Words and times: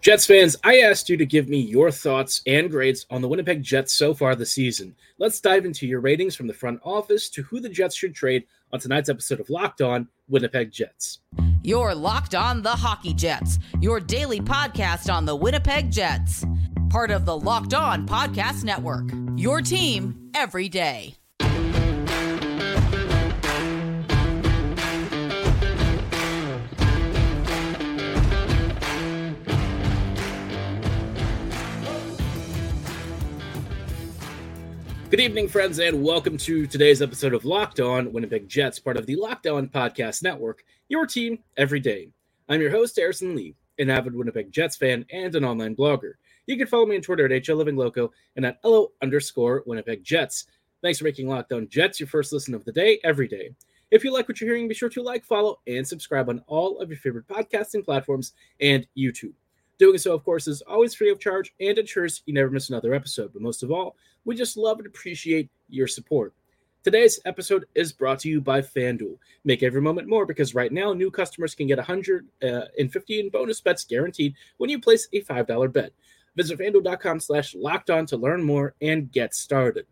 Jets 0.00 0.24
fans, 0.24 0.56
I 0.64 0.78
asked 0.78 1.10
you 1.10 1.18
to 1.18 1.26
give 1.26 1.50
me 1.50 1.58
your 1.58 1.90
thoughts 1.90 2.40
and 2.46 2.70
grades 2.70 3.04
on 3.10 3.20
the 3.20 3.28
Winnipeg 3.28 3.62
Jets 3.62 3.92
so 3.92 4.14
far 4.14 4.34
this 4.34 4.54
season. 4.54 4.96
Let's 5.18 5.40
dive 5.40 5.66
into 5.66 5.86
your 5.86 6.00
ratings 6.00 6.34
from 6.34 6.46
the 6.46 6.54
front 6.54 6.80
office 6.82 7.28
to 7.30 7.42
who 7.42 7.60
the 7.60 7.68
Jets 7.68 7.96
should 7.96 8.14
trade 8.14 8.44
on 8.72 8.80
tonight's 8.80 9.10
episode 9.10 9.40
of 9.40 9.50
Locked 9.50 9.82
On 9.82 10.08
Winnipeg 10.26 10.70
Jets. 10.72 11.18
You're 11.62 11.94
Locked 11.94 12.34
On 12.34 12.62
the 12.62 12.70
Hockey 12.70 13.12
Jets, 13.12 13.58
your 13.82 14.00
daily 14.00 14.40
podcast 14.40 15.12
on 15.12 15.26
the 15.26 15.36
Winnipeg 15.36 15.90
Jets. 15.90 16.46
Part 16.88 17.10
of 17.10 17.26
the 17.26 17.36
Locked 17.36 17.74
On 17.74 18.08
Podcast 18.08 18.64
Network. 18.64 19.12
Your 19.36 19.60
team 19.60 20.30
every 20.34 20.70
day. 20.70 21.19
Good 35.10 35.18
evening, 35.18 35.48
friends, 35.48 35.80
and 35.80 36.04
welcome 36.04 36.36
to 36.36 36.68
today's 36.68 37.02
episode 37.02 37.34
of 37.34 37.44
Locked 37.44 37.80
On 37.80 38.12
Winnipeg 38.12 38.48
Jets, 38.48 38.78
part 38.78 38.96
of 38.96 39.06
the 39.06 39.16
Locked 39.16 39.48
On 39.48 39.66
Podcast 39.66 40.22
Network, 40.22 40.62
your 40.88 41.04
team 41.04 41.40
every 41.56 41.80
day. 41.80 42.12
I'm 42.48 42.60
your 42.60 42.70
host, 42.70 42.94
Harrison 42.94 43.34
Lee, 43.34 43.56
an 43.80 43.90
avid 43.90 44.14
Winnipeg 44.14 44.52
Jets 44.52 44.76
fan 44.76 45.04
and 45.10 45.34
an 45.34 45.44
online 45.44 45.74
blogger. 45.74 46.12
You 46.46 46.56
can 46.56 46.68
follow 46.68 46.86
me 46.86 46.94
on 46.94 47.02
Twitter 47.02 47.24
at 47.24 47.32
HLivingLoco 47.42 48.08
and 48.36 48.46
at 48.46 48.60
LO 48.62 48.92
underscore 49.02 49.64
Winnipeg 49.66 50.04
Jets. 50.04 50.46
Thanks 50.80 51.00
for 51.00 51.06
making 51.06 51.28
Locked 51.28 51.52
On 51.52 51.68
Jets 51.68 51.98
your 51.98 52.06
first 52.06 52.32
listen 52.32 52.54
of 52.54 52.64
the 52.64 52.70
day 52.70 53.00
every 53.02 53.26
day. 53.26 53.50
If 53.90 54.04
you 54.04 54.12
like 54.12 54.28
what 54.28 54.40
you're 54.40 54.50
hearing, 54.50 54.68
be 54.68 54.74
sure 54.74 54.88
to 54.90 55.02
like, 55.02 55.24
follow, 55.24 55.58
and 55.66 55.84
subscribe 55.84 56.28
on 56.28 56.40
all 56.46 56.78
of 56.78 56.88
your 56.88 56.98
favorite 56.98 57.26
podcasting 57.26 57.84
platforms 57.84 58.34
and 58.60 58.86
YouTube. 58.96 59.34
Doing 59.80 59.98
so, 59.98 60.14
of 60.14 60.22
course, 60.24 60.46
is 60.46 60.60
always 60.62 60.94
free 60.94 61.10
of 61.10 61.18
charge 61.18 61.52
and 61.58 61.76
ensures 61.78 62.22
you 62.26 62.34
never 62.34 62.50
miss 62.50 62.68
another 62.68 62.94
episode. 62.94 63.32
But 63.32 63.42
most 63.42 63.64
of 63.64 63.72
all, 63.72 63.96
we 64.24 64.34
just 64.34 64.56
love 64.56 64.78
and 64.78 64.86
appreciate 64.86 65.48
your 65.68 65.86
support. 65.86 66.34
Today's 66.82 67.20
episode 67.26 67.66
is 67.74 67.92
brought 67.92 68.20
to 68.20 68.28
you 68.28 68.40
by 68.40 68.62
FanDuel. 68.62 69.18
Make 69.44 69.62
every 69.62 69.82
moment 69.82 70.08
more 70.08 70.24
because 70.24 70.54
right 70.54 70.72
now 70.72 70.92
new 70.92 71.10
customers 71.10 71.54
can 71.54 71.66
get 71.66 71.76
150 71.76 72.24
uh, 72.42 73.20
in 73.20 73.30
bonus 73.30 73.60
bets 73.60 73.84
guaranteed 73.84 74.34
when 74.56 74.70
you 74.70 74.80
place 74.80 75.06
a 75.12 75.20
$5 75.22 75.72
bet. 75.72 75.92
Visit 76.36 76.58
fanduel.com 76.58 77.20
slash 77.20 77.54
locked 77.54 77.90
on 77.90 78.06
to 78.06 78.16
learn 78.16 78.42
more 78.42 78.74
and 78.80 79.12
get 79.12 79.34
started. 79.34 79.86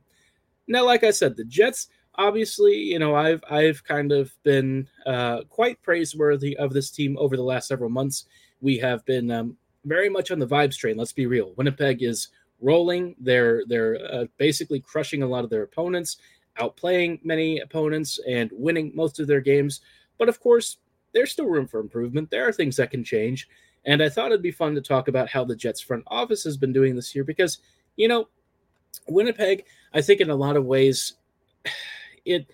Now, 0.67 0.85
like 0.87 1.05
I 1.05 1.11
said, 1.11 1.37
the 1.37 1.45
Jets 1.45 1.89
obviously, 2.19 2.75
you 2.75 2.99
know, 2.99 3.15
I've 3.15 3.43
I've 3.51 3.83
kind 3.85 4.13
of 4.13 4.35
been 4.43 4.89
uh, 5.07 5.43
quite 5.49 5.81
praiseworthy 5.83 6.57
of 6.57 6.73
this 6.73 6.91
team 6.91 7.17
over 7.19 7.37
the 7.37 7.43
last 7.43 7.69
several 7.69 7.91
months. 7.91 8.27
We 8.61 8.77
have 8.79 9.05
been 9.07 9.31
um, 9.31 9.57
very 9.85 10.09
much 10.09 10.31
on 10.31 10.39
the 10.39 10.47
vibes 10.47 10.77
train. 10.77 10.97
Let's 10.97 11.13
be 11.13 11.27
real. 11.27 11.55
Winnipeg 11.57 12.03
is 12.03 12.29
rolling. 12.61 13.15
They're 13.21 13.63
they're 13.67 13.99
uh, 14.13 14.25
basically 14.37 14.81
crushing 14.81 15.23
a 15.23 15.27
lot 15.27 15.45
of 15.45 15.51
their 15.51 15.63
opponents, 15.63 16.19
outplaying 16.59 17.25
many 17.25 17.61
opponents, 17.61 18.21
and 18.29 18.51
winning 18.53 18.93
most 18.95 19.21
of 19.21 19.27
their 19.27 19.41
games. 19.41 19.81
But 20.19 20.29
of 20.29 20.41
course, 20.41 20.79
there's 21.13 21.33
still 21.33 21.47
room 21.47 21.67
for 21.67 21.81
improvement. 21.81 22.31
There 22.31 22.47
are 22.47 22.53
things 22.53 22.77
that 22.77 22.91
can 22.91 23.05
change. 23.05 23.49
And 23.85 24.03
I 24.03 24.09
thought 24.09 24.27
it'd 24.27 24.43
be 24.43 24.51
fun 24.51 24.75
to 24.75 24.81
talk 24.81 25.09
about 25.09 25.29
how 25.29 25.45
the 25.45 25.57
Jets 25.57 25.81
front 25.81 26.05
office 26.09 26.45
has 26.45 26.57
been 26.57 26.73
doing 26.73 26.95
this 26.95 27.15
year 27.15 27.25
because, 27.25 27.59
you 27.97 28.09
know, 28.09 28.29
Winnipeg, 29.07 29.65
I 29.95 30.03
think 30.03 30.21
in 30.21 30.31
a 30.31 30.35
lot 30.35 30.57
of 30.57 30.67
ways, 30.67 31.15
it 32.25 32.47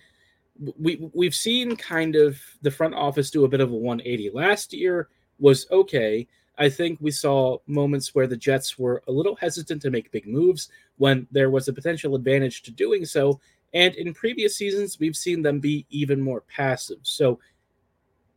we 0.77 1.09
we've 1.13 1.35
seen 1.35 1.75
kind 1.75 2.15
of 2.15 2.39
the 2.61 2.71
front 2.71 2.93
office 2.93 3.29
do 3.29 3.43
a 3.43 3.49
bit 3.49 3.59
of 3.59 3.71
a 3.71 3.75
180. 3.75 4.29
Last 4.31 4.73
year 4.73 5.09
was 5.39 5.67
okay. 5.69 6.27
I 6.57 6.69
think 6.69 6.99
we 7.01 7.11
saw 7.11 7.57
moments 7.67 8.15
where 8.15 8.27
the 8.27 8.37
Jets 8.37 8.79
were 8.79 9.03
a 9.07 9.11
little 9.11 9.35
hesitant 9.35 9.81
to 9.81 9.89
make 9.89 10.11
big 10.11 10.27
moves 10.27 10.69
when 10.97 11.27
there 11.31 11.49
was 11.49 11.67
a 11.67 11.73
potential 11.73 12.15
advantage 12.15 12.63
to 12.63 12.71
doing 12.71 13.05
so. 13.05 13.39
And 13.73 13.93
in 13.95 14.13
previous 14.13 14.55
seasons, 14.55 14.99
we've 14.99 15.17
seen 15.17 15.41
them 15.41 15.59
be 15.59 15.85
even 15.89 16.21
more 16.21 16.41
passive. 16.41 16.99
So, 17.03 17.39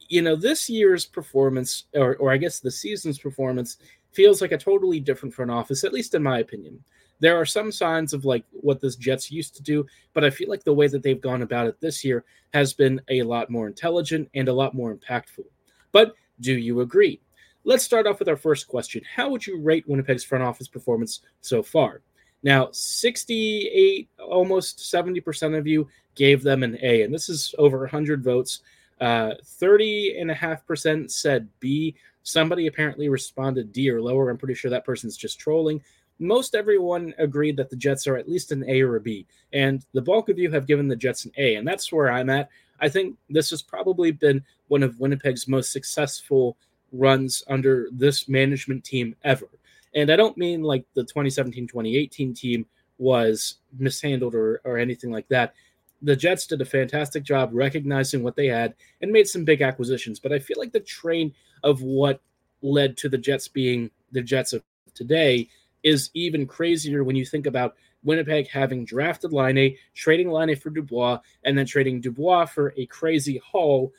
you 0.09 0.23
know, 0.23 0.35
this 0.35 0.69
year's 0.69 1.07
performance, 1.07 1.85
or, 1.95 2.17
or 2.17 2.33
I 2.33 2.39
guess 2.39 2.61
the 2.61 2.71
season's 2.71 3.19
performance, 3.19 3.77
feels 4.13 4.41
like 4.41 4.53
a 4.53 4.59
totally 4.59 5.01
different 5.01 5.35
front 5.35 5.51
office, 5.51 5.85
at 5.85 5.93
least 5.93 6.15
in 6.15 6.23
my 6.23 6.39
opinion. 6.39 6.83
There 7.21 7.37
are 7.37 7.47
some 7.47 7.71
signs 7.71 8.13
of 8.13 8.25
like 8.25 8.45
what 8.53 8.81
this 8.81 8.97
Jets 8.97 9.31
used 9.31 9.55
to 9.57 9.63
do, 9.63 9.87
but 10.13 10.25
I 10.25 10.31
feel 10.31 10.49
like 10.49 10.65
the 10.65 10.75
way 10.75 10.87
that 10.89 11.03
they've 11.03 11.21
gone 11.21 11.43
about 11.43 11.67
it 11.67 11.81
this 11.81 12.05
year 12.05 12.25
has 12.53 12.73
been 12.73 13.01
a 13.09 13.23
lot 13.23 13.51
more 13.51 13.67
intelligent 13.67 14.29
and 14.35 14.49
a 14.49 14.53
lot 14.53 14.75
more 14.75 14.95
impactful. 14.95 15.45
But 15.93 16.15
do 16.41 16.57
you 16.57 16.81
agree? 16.81 17.21
Let's 17.69 17.85
start 17.85 18.07
off 18.07 18.19
with 18.19 18.31
our 18.31 18.37
first 18.39 18.67
question. 18.67 19.03
How 19.15 19.29
would 19.29 19.47
you 19.47 19.61
rate 19.61 19.87
Winnipeg's 19.87 20.25
front 20.25 20.43
office 20.43 20.69
performance 20.69 21.21
so 21.43 21.63
far? 21.63 22.01
Now, 22.43 22.71
68, 22.73 24.09
almost 24.19 24.79
70% 24.79 25.55
of 25.55 25.67
you 25.67 25.87
gave 26.15 26.43
them 26.43 26.63
an 26.63 26.79
A, 26.81 27.03
and 27.03 27.13
this 27.13 27.29
is 27.29 27.55
over 27.59 27.81
100 27.81 28.25
votes. 28.25 28.63
Uh, 29.03 29.33
30.5% 29.61 31.11
said 31.11 31.47
B. 31.61 31.95
Somebody 32.23 32.69
apparently 32.69 33.11
responded 33.11 33.71
D 33.71 33.91
or 33.91 34.01
lower. 34.01 34.31
I'm 34.31 34.39
pretty 34.39 34.55
sure 34.55 34.71
that 34.71 34.87
person's 34.87 35.19
just 35.19 35.39
trolling. 35.39 35.83
Most 36.19 36.55
everyone 36.55 37.13
agreed 37.19 37.59
that 37.59 37.69
the 37.69 37.77
Jets 37.77 38.07
are 38.07 38.17
at 38.17 38.31
least 38.31 38.51
an 38.51 38.65
A 38.67 38.81
or 38.81 38.97
a 38.97 39.01
B, 39.03 39.27
and 39.53 39.85
the 39.93 40.01
bulk 40.01 40.31
of 40.31 40.39
you 40.39 40.51
have 40.53 40.67
given 40.67 40.89
the 40.89 40.97
Jets 40.97 41.27
an 41.27 41.33
A, 41.37 41.57
and 41.57 41.69
that's 41.69 41.93
where 41.93 42.11
I'm 42.11 42.31
at. 42.31 42.49
I 42.81 42.89
think 42.89 43.19
this 43.29 43.51
has 43.51 43.61
probably 43.61 44.11
been 44.11 44.43
one 44.69 44.83
of 44.83 44.99
Winnipeg's 45.01 45.47
most 45.47 45.71
successful 45.71 46.57
runs 46.93 47.43
under 47.49 47.89
this 47.93 48.29
management 48.29 48.85
team 48.85 49.15
ever. 49.25 49.49
And 49.95 50.11
I 50.11 50.17
don't 50.17 50.37
mean 50.37 50.63
like 50.63 50.85
the 50.95 51.03
2017 51.03 51.67
2018 51.67 52.35
team 52.35 52.67
was 52.99 53.57
mishandled 53.79 54.35
or, 54.35 54.61
or 54.65 54.79
anything 54.79 55.11
like 55.11 55.29
that. 55.29 55.55
The 56.03 56.17
Jets 56.17 56.47
did 56.47 56.61
a 56.61 56.67
fantastic 56.67 57.25
job 57.25 57.51
recognizing 57.53 58.23
what 58.23 58.37
they 58.37 58.47
had 58.47 58.75
and 59.01 59.11
made 59.11 59.27
some 59.27 59.45
big 59.45 59.63
acquisitions. 59.63 60.21
But 60.21 60.33
I 60.33 60.39
feel 60.39 60.57
like 60.59 60.73
the 60.73 60.81
train 60.81 61.35
of 61.65 61.83
what 61.83 62.21
led 62.63 62.97
to 62.99 63.09
the 63.09 63.19
Jets 63.19 63.49
being 63.49 63.91
the 64.13 64.23
Jets 64.23 64.53
of 64.53 64.63
today 64.95 65.49
is 65.83 66.11
even 66.15 66.47
crazier 66.47 67.05
when 67.05 67.17
you 67.17 67.25
think 67.25 67.47
about 67.47 67.77
Winnipeg 68.05 68.49
having 68.49 68.85
drafted 68.85 69.33
Laine, 69.33 69.77
trading 69.95 70.31
Laine 70.31 70.57
for 70.57 70.71
Dubois, 70.71 71.19
and 71.45 71.59
then 71.59 71.67
trading 71.67 72.01
Dubois 72.01 72.47
for 72.47 72.73
a 72.77 72.87
crazy 72.87 73.41
haul 73.45 73.93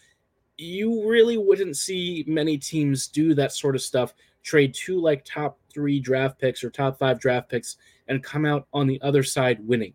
you 0.59 1.09
really 1.09 1.37
wouldn't 1.37 1.77
see 1.77 2.23
many 2.27 2.57
teams 2.57 3.07
do 3.07 3.33
that 3.33 3.53
sort 3.53 3.75
of 3.75 3.81
stuff 3.81 4.13
trade 4.43 4.73
two 4.73 4.99
like 4.99 5.23
top 5.25 5.59
three 5.73 5.99
draft 5.99 6.39
picks 6.39 6.63
or 6.63 6.69
top 6.69 6.97
five 6.97 7.19
draft 7.19 7.49
picks 7.49 7.77
and 8.07 8.23
come 8.23 8.45
out 8.45 8.67
on 8.73 8.87
the 8.87 9.01
other 9.01 9.23
side 9.23 9.65
winning. 9.67 9.93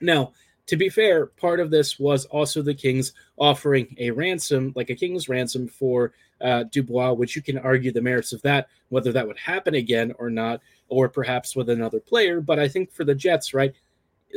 Now 0.00 0.32
to 0.66 0.76
be 0.76 0.88
fair 0.88 1.26
part 1.26 1.60
of 1.60 1.70
this 1.70 1.98
was 1.98 2.24
also 2.26 2.62
the 2.62 2.74
kings 2.74 3.12
offering 3.36 3.94
a 3.98 4.10
ransom 4.10 4.72
like 4.74 4.88
a 4.88 4.94
king's 4.94 5.28
ransom 5.28 5.68
for 5.68 6.12
uh, 6.40 6.64
dubois 6.64 7.12
which 7.12 7.36
you 7.36 7.42
can 7.42 7.58
argue 7.58 7.92
the 7.92 8.00
merits 8.00 8.32
of 8.32 8.40
that 8.42 8.68
whether 8.88 9.12
that 9.12 9.26
would 9.26 9.38
happen 9.38 9.74
again 9.74 10.12
or 10.18 10.30
not 10.30 10.60
or 10.88 11.08
perhaps 11.08 11.56
with 11.56 11.68
another 11.68 12.00
player. 12.00 12.40
But 12.40 12.58
i 12.58 12.68
think 12.68 12.92
for 12.92 13.04
the 13.04 13.14
jets 13.14 13.52
right 13.52 13.74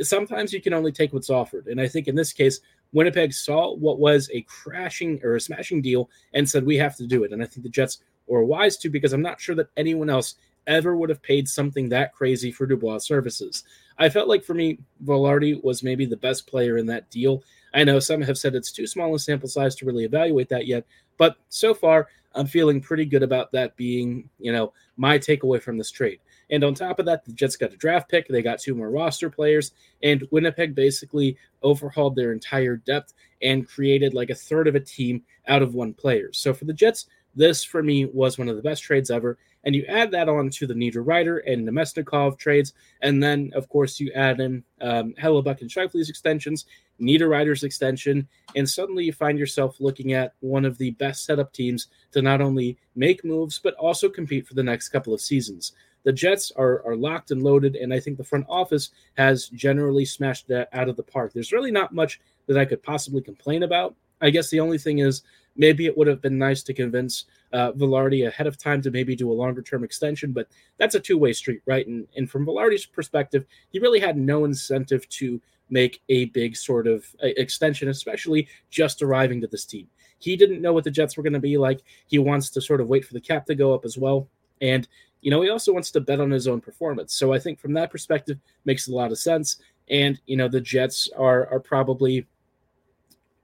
sometimes 0.00 0.52
you 0.52 0.60
can 0.60 0.74
only 0.74 0.92
take 0.92 1.12
what's 1.12 1.30
offered. 1.30 1.66
And 1.66 1.80
i 1.80 1.88
think 1.88 2.08
in 2.08 2.14
this 2.14 2.32
case 2.32 2.60
Winnipeg 2.92 3.32
saw 3.32 3.74
what 3.74 3.98
was 3.98 4.30
a 4.32 4.42
crashing 4.42 5.20
or 5.22 5.36
a 5.36 5.40
smashing 5.40 5.82
deal 5.82 6.08
and 6.34 6.48
said, 6.48 6.64
we 6.64 6.76
have 6.76 6.96
to 6.96 7.06
do 7.06 7.24
it. 7.24 7.32
And 7.32 7.42
I 7.42 7.46
think 7.46 7.62
the 7.62 7.68
Jets 7.68 7.98
were 8.26 8.44
wise 8.44 8.76
to 8.78 8.90
because 8.90 9.12
I'm 9.12 9.22
not 9.22 9.40
sure 9.40 9.54
that 9.56 9.70
anyone 9.76 10.10
else 10.10 10.36
ever 10.66 10.96
would 10.96 11.08
have 11.08 11.22
paid 11.22 11.48
something 11.48 11.88
that 11.88 12.12
crazy 12.12 12.52
for 12.52 12.66
Dubois 12.66 12.98
services. 12.98 13.64
I 13.98 14.08
felt 14.08 14.28
like 14.28 14.44
for 14.44 14.54
me, 14.54 14.78
Vilardi 15.04 15.62
was 15.64 15.82
maybe 15.82 16.06
the 16.06 16.16
best 16.16 16.46
player 16.46 16.76
in 16.76 16.86
that 16.86 17.10
deal. 17.10 17.42
I 17.74 17.84
know 17.84 17.98
some 17.98 18.22
have 18.22 18.38
said 18.38 18.54
it's 18.54 18.72
too 18.72 18.86
small 18.86 19.14
a 19.14 19.18
sample 19.18 19.48
size 19.48 19.74
to 19.76 19.86
really 19.86 20.04
evaluate 20.04 20.48
that 20.50 20.66
yet, 20.66 20.84
but 21.16 21.36
so 21.48 21.74
far 21.74 22.08
I'm 22.34 22.46
feeling 22.46 22.80
pretty 22.80 23.04
good 23.04 23.22
about 23.22 23.50
that 23.52 23.76
being, 23.76 24.28
you 24.38 24.52
know, 24.52 24.72
my 24.96 25.18
takeaway 25.18 25.60
from 25.60 25.78
this 25.78 25.90
trade. 25.90 26.20
And 26.50 26.64
on 26.64 26.74
top 26.74 26.98
of 26.98 27.06
that, 27.06 27.24
the 27.24 27.32
Jets 27.32 27.56
got 27.56 27.72
a 27.72 27.76
draft 27.76 28.08
pick. 28.08 28.28
They 28.28 28.42
got 28.42 28.58
two 28.58 28.74
more 28.74 28.90
roster 28.90 29.30
players, 29.30 29.72
and 30.02 30.26
Winnipeg 30.30 30.74
basically 30.74 31.36
overhauled 31.62 32.16
their 32.16 32.32
entire 32.32 32.76
depth 32.76 33.14
and 33.42 33.68
created 33.68 34.14
like 34.14 34.30
a 34.30 34.34
third 34.34 34.68
of 34.68 34.74
a 34.74 34.80
team 34.80 35.22
out 35.46 35.62
of 35.62 35.74
one 35.74 35.92
player. 35.92 36.32
So 36.32 36.54
for 36.54 36.64
the 36.64 36.72
Jets, 36.72 37.06
this 37.34 37.62
for 37.62 37.82
me 37.82 38.06
was 38.06 38.38
one 38.38 38.48
of 38.48 38.56
the 38.56 38.62
best 38.62 38.82
trades 38.82 39.10
ever. 39.10 39.38
And 39.64 39.74
you 39.74 39.84
add 39.86 40.10
that 40.12 40.28
on 40.28 40.50
to 40.50 40.66
the 40.66 40.74
Niederreiter 40.74 41.40
and 41.46 41.66
Namestnikov 41.66 42.38
trades, 42.38 42.72
and 43.02 43.22
then 43.22 43.50
of 43.54 43.68
course 43.68 44.00
you 44.00 44.10
add 44.14 44.40
in 44.40 44.64
um, 44.80 45.14
Hellebuyck 45.20 45.60
and 45.60 45.70
Scheifele's 45.70 46.08
extensions, 46.08 46.64
Niederreiter's 47.00 47.64
extension, 47.64 48.26
and 48.56 48.68
suddenly 48.68 49.04
you 49.04 49.12
find 49.12 49.38
yourself 49.38 49.76
looking 49.80 50.12
at 50.12 50.34
one 50.40 50.64
of 50.64 50.78
the 50.78 50.92
best 50.92 51.24
setup 51.24 51.52
teams 51.52 51.88
to 52.12 52.22
not 52.22 52.40
only 52.40 52.78
make 52.94 53.24
moves 53.24 53.58
but 53.58 53.74
also 53.74 54.08
compete 54.08 54.46
for 54.46 54.54
the 54.54 54.62
next 54.62 54.88
couple 54.88 55.12
of 55.12 55.20
seasons 55.20 55.72
the 56.04 56.12
Jets 56.12 56.52
are, 56.56 56.82
are 56.86 56.96
locked 56.96 57.30
and 57.30 57.42
loaded, 57.42 57.76
and 57.76 57.92
I 57.92 58.00
think 58.00 58.16
the 58.16 58.24
front 58.24 58.46
office 58.48 58.90
has 59.16 59.48
generally 59.48 60.04
smashed 60.04 60.48
that 60.48 60.68
out 60.72 60.88
of 60.88 60.96
the 60.96 61.02
park. 61.02 61.32
There's 61.32 61.52
really 61.52 61.70
not 61.70 61.94
much 61.94 62.20
that 62.46 62.58
I 62.58 62.64
could 62.64 62.82
possibly 62.82 63.20
complain 63.20 63.62
about. 63.62 63.94
I 64.20 64.30
guess 64.30 64.50
the 64.50 64.60
only 64.60 64.78
thing 64.78 64.98
is 64.98 65.22
maybe 65.56 65.86
it 65.86 65.96
would 65.96 66.06
have 66.06 66.22
been 66.22 66.38
nice 66.38 66.62
to 66.64 66.74
convince 66.74 67.24
uh, 67.52 67.72
Vilardi 67.72 68.26
ahead 68.26 68.46
of 68.46 68.56
time 68.56 68.80
to 68.82 68.90
maybe 68.90 69.16
do 69.16 69.30
a 69.30 69.34
longer 69.34 69.62
term 69.62 69.84
extension, 69.84 70.32
but 70.32 70.48
that's 70.78 70.94
a 70.94 71.00
two 71.00 71.18
way 71.18 71.32
street, 71.32 71.60
right? 71.66 71.86
And, 71.86 72.06
and 72.16 72.30
from 72.30 72.46
Vilardi's 72.46 72.86
perspective, 72.86 73.44
he 73.70 73.78
really 73.78 74.00
had 74.00 74.16
no 74.16 74.44
incentive 74.44 75.08
to 75.10 75.40
make 75.70 76.00
a 76.08 76.26
big 76.26 76.56
sort 76.56 76.86
of 76.86 77.04
uh, 77.22 77.28
extension, 77.36 77.88
especially 77.88 78.48
just 78.70 79.02
arriving 79.02 79.40
to 79.40 79.46
this 79.46 79.64
team. 79.64 79.86
He 80.18 80.36
didn't 80.36 80.62
know 80.62 80.72
what 80.72 80.84
the 80.84 80.90
Jets 80.90 81.16
were 81.16 81.22
going 81.22 81.32
to 81.34 81.38
be 81.38 81.58
like. 81.58 81.80
He 82.06 82.18
wants 82.18 82.50
to 82.50 82.60
sort 82.60 82.80
of 82.80 82.88
wait 82.88 83.04
for 83.04 83.14
the 83.14 83.20
cap 83.20 83.46
to 83.46 83.54
go 83.54 83.74
up 83.74 83.84
as 83.84 83.96
well. 83.96 84.28
And, 84.60 84.88
you 85.20 85.30
know, 85.30 85.42
he 85.42 85.50
also 85.50 85.72
wants 85.72 85.90
to 85.92 86.00
bet 86.00 86.20
on 86.20 86.30
his 86.30 86.46
own 86.46 86.60
performance. 86.60 87.14
So 87.14 87.32
I 87.32 87.38
think 87.38 87.58
from 87.58 87.72
that 87.74 87.90
perspective, 87.90 88.38
makes 88.64 88.88
a 88.88 88.94
lot 88.94 89.12
of 89.12 89.18
sense. 89.18 89.56
And, 89.90 90.20
you 90.26 90.36
know, 90.36 90.48
the 90.48 90.60
Jets 90.60 91.08
are 91.16 91.48
are 91.48 91.60
probably 91.60 92.26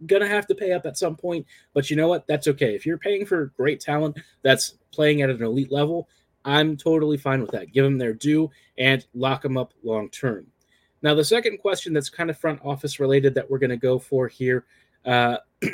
gonna 0.06 0.28
have 0.28 0.46
to 0.48 0.54
pay 0.54 0.72
up 0.72 0.86
at 0.86 0.98
some 0.98 1.16
point. 1.16 1.46
But 1.72 1.90
you 1.90 1.96
know 1.96 2.08
what? 2.08 2.26
That's 2.26 2.48
okay. 2.48 2.74
If 2.74 2.84
you're 2.86 2.98
paying 2.98 3.24
for 3.26 3.52
great 3.56 3.80
talent 3.80 4.18
that's 4.42 4.76
playing 4.92 5.22
at 5.22 5.30
an 5.30 5.42
elite 5.42 5.72
level, 5.72 6.08
I'm 6.44 6.76
totally 6.76 7.16
fine 7.16 7.40
with 7.40 7.50
that. 7.52 7.72
Give 7.72 7.84
them 7.84 7.98
their 7.98 8.12
due 8.12 8.50
and 8.78 9.04
lock 9.14 9.42
them 9.42 9.56
up 9.56 9.72
long 9.82 10.10
term. 10.10 10.46
Now, 11.02 11.14
the 11.14 11.24
second 11.24 11.58
question 11.58 11.92
that's 11.92 12.08
kind 12.08 12.30
of 12.30 12.38
front 12.38 12.60
office 12.64 12.98
related 12.98 13.34
that 13.34 13.50
we're 13.50 13.58
going 13.58 13.70
to 13.70 13.76
go 13.76 13.98
for 13.98 14.26
here. 14.26 14.64
Uh, 15.04 15.36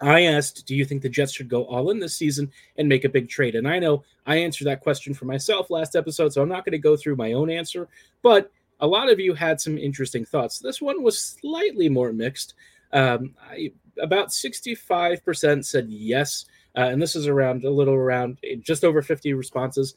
I 0.00 0.22
asked, 0.22 0.66
do 0.66 0.74
you 0.74 0.84
think 0.84 1.02
the 1.02 1.08
Jets 1.08 1.32
should 1.32 1.48
go 1.48 1.64
all 1.64 1.90
in 1.90 2.00
this 2.00 2.16
season 2.16 2.50
and 2.76 2.88
make 2.88 3.04
a 3.04 3.08
big 3.08 3.28
trade? 3.28 3.54
And 3.54 3.68
I 3.68 3.78
know 3.78 4.02
I 4.26 4.36
answered 4.36 4.66
that 4.66 4.80
question 4.80 5.14
for 5.14 5.24
myself 5.24 5.70
last 5.70 5.94
episode, 5.94 6.32
so 6.32 6.42
I'm 6.42 6.48
not 6.48 6.64
going 6.64 6.72
to 6.72 6.78
go 6.78 6.96
through 6.96 7.16
my 7.16 7.32
own 7.32 7.50
answer, 7.50 7.88
but 8.22 8.50
a 8.80 8.86
lot 8.86 9.10
of 9.10 9.20
you 9.20 9.34
had 9.34 9.60
some 9.60 9.78
interesting 9.78 10.24
thoughts. 10.24 10.58
This 10.58 10.80
one 10.80 11.02
was 11.02 11.18
slightly 11.18 11.88
more 11.88 12.12
mixed. 12.12 12.54
Um, 12.92 13.34
I, 13.50 13.72
about 14.00 14.28
65% 14.28 15.64
said 15.64 15.86
yes. 15.88 16.46
Uh, 16.76 16.88
and 16.90 17.00
this 17.00 17.14
is 17.14 17.28
around 17.28 17.64
a 17.64 17.70
little 17.70 17.94
around 17.94 18.38
just 18.60 18.84
over 18.84 19.00
50 19.00 19.32
responses. 19.34 19.94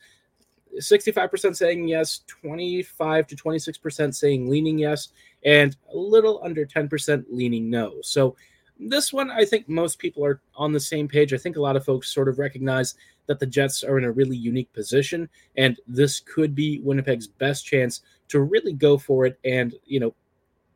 65% 0.80 1.56
saying 1.56 1.88
yes, 1.88 2.22
25 2.28 3.28
to 3.28 3.36
26% 3.36 4.14
saying 4.14 4.50
leaning 4.50 4.78
yes, 4.78 5.10
and 5.44 5.76
a 5.92 5.98
little 5.98 6.40
under 6.44 6.66
10% 6.66 7.26
leaning 7.30 7.70
no. 7.70 7.96
So, 8.02 8.36
this 8.80 9.12
one, 9.12 9.32
I 9.32 9.46
think 9.46 9.68
most 9.68 10.00
people 10.00 10.24
are 10.24 10.42
on 10.56 10.72
the 10.72 10.80
same 10.80 11.08
page. 11.08 11.34
I 11.34 11.38
think 11.38 11.58
a 11.58 11.62
lot 11.62 11.76
of 11.76 11.86
folks 11.86 12.14
sort 12.14 12.28
of 12.28 12.40
recognize 12.40 12.96
that 13.26 13.40
the 13.40 13.46
Jets 13.46 13.84
are 13.84 13.98
in 13.98 14.06
a 14.06 14.12
really 14.12 14.38
unique 14.38 14.72
position, 14.74 15.28
and 15.58 15.80
this 15.88 16.20
could 16.20 16.56
be 16.56 16.80
Winnipeg's 16.80 17.28
best 17.28 17.66
chance 17.66 18.02
to 18.30 18.42
really 18.42 18.74
go 18.74 18.98
for 18.98 19.26
it 19.26 19.40
and, 19.44 19.74
you 19.86 20.00
know, 20.00 20.14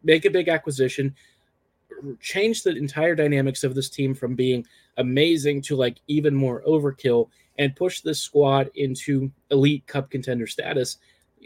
make 0.03 0.25
a 0.25 0.29
big 0.29 0.49
acquisition, 0.49 1.15
change 2.19 2.63
the 2.63 2.75
entire 2.75 3.15
dynamics 3.15 3.63
of 3.63 3.75
this 3.75 3.89
team 3.89 4.13
from 4.13 4.35
being 4.35 4.65
amazing 4.97 5.61
to 5.61 5.75
like 5.75 5.97
even 6.07 6.33
more 6.33 6.63
overkill 6.67 7.29
and 7.59 7.75
push 7.75 8.01
this 8.01 8.19
squad 8.19 8.69
into 8.75 9.31
elite 9.51 9.85
cup 9.85 10.09
contender 10.09 10.47
status. 10.47 10.97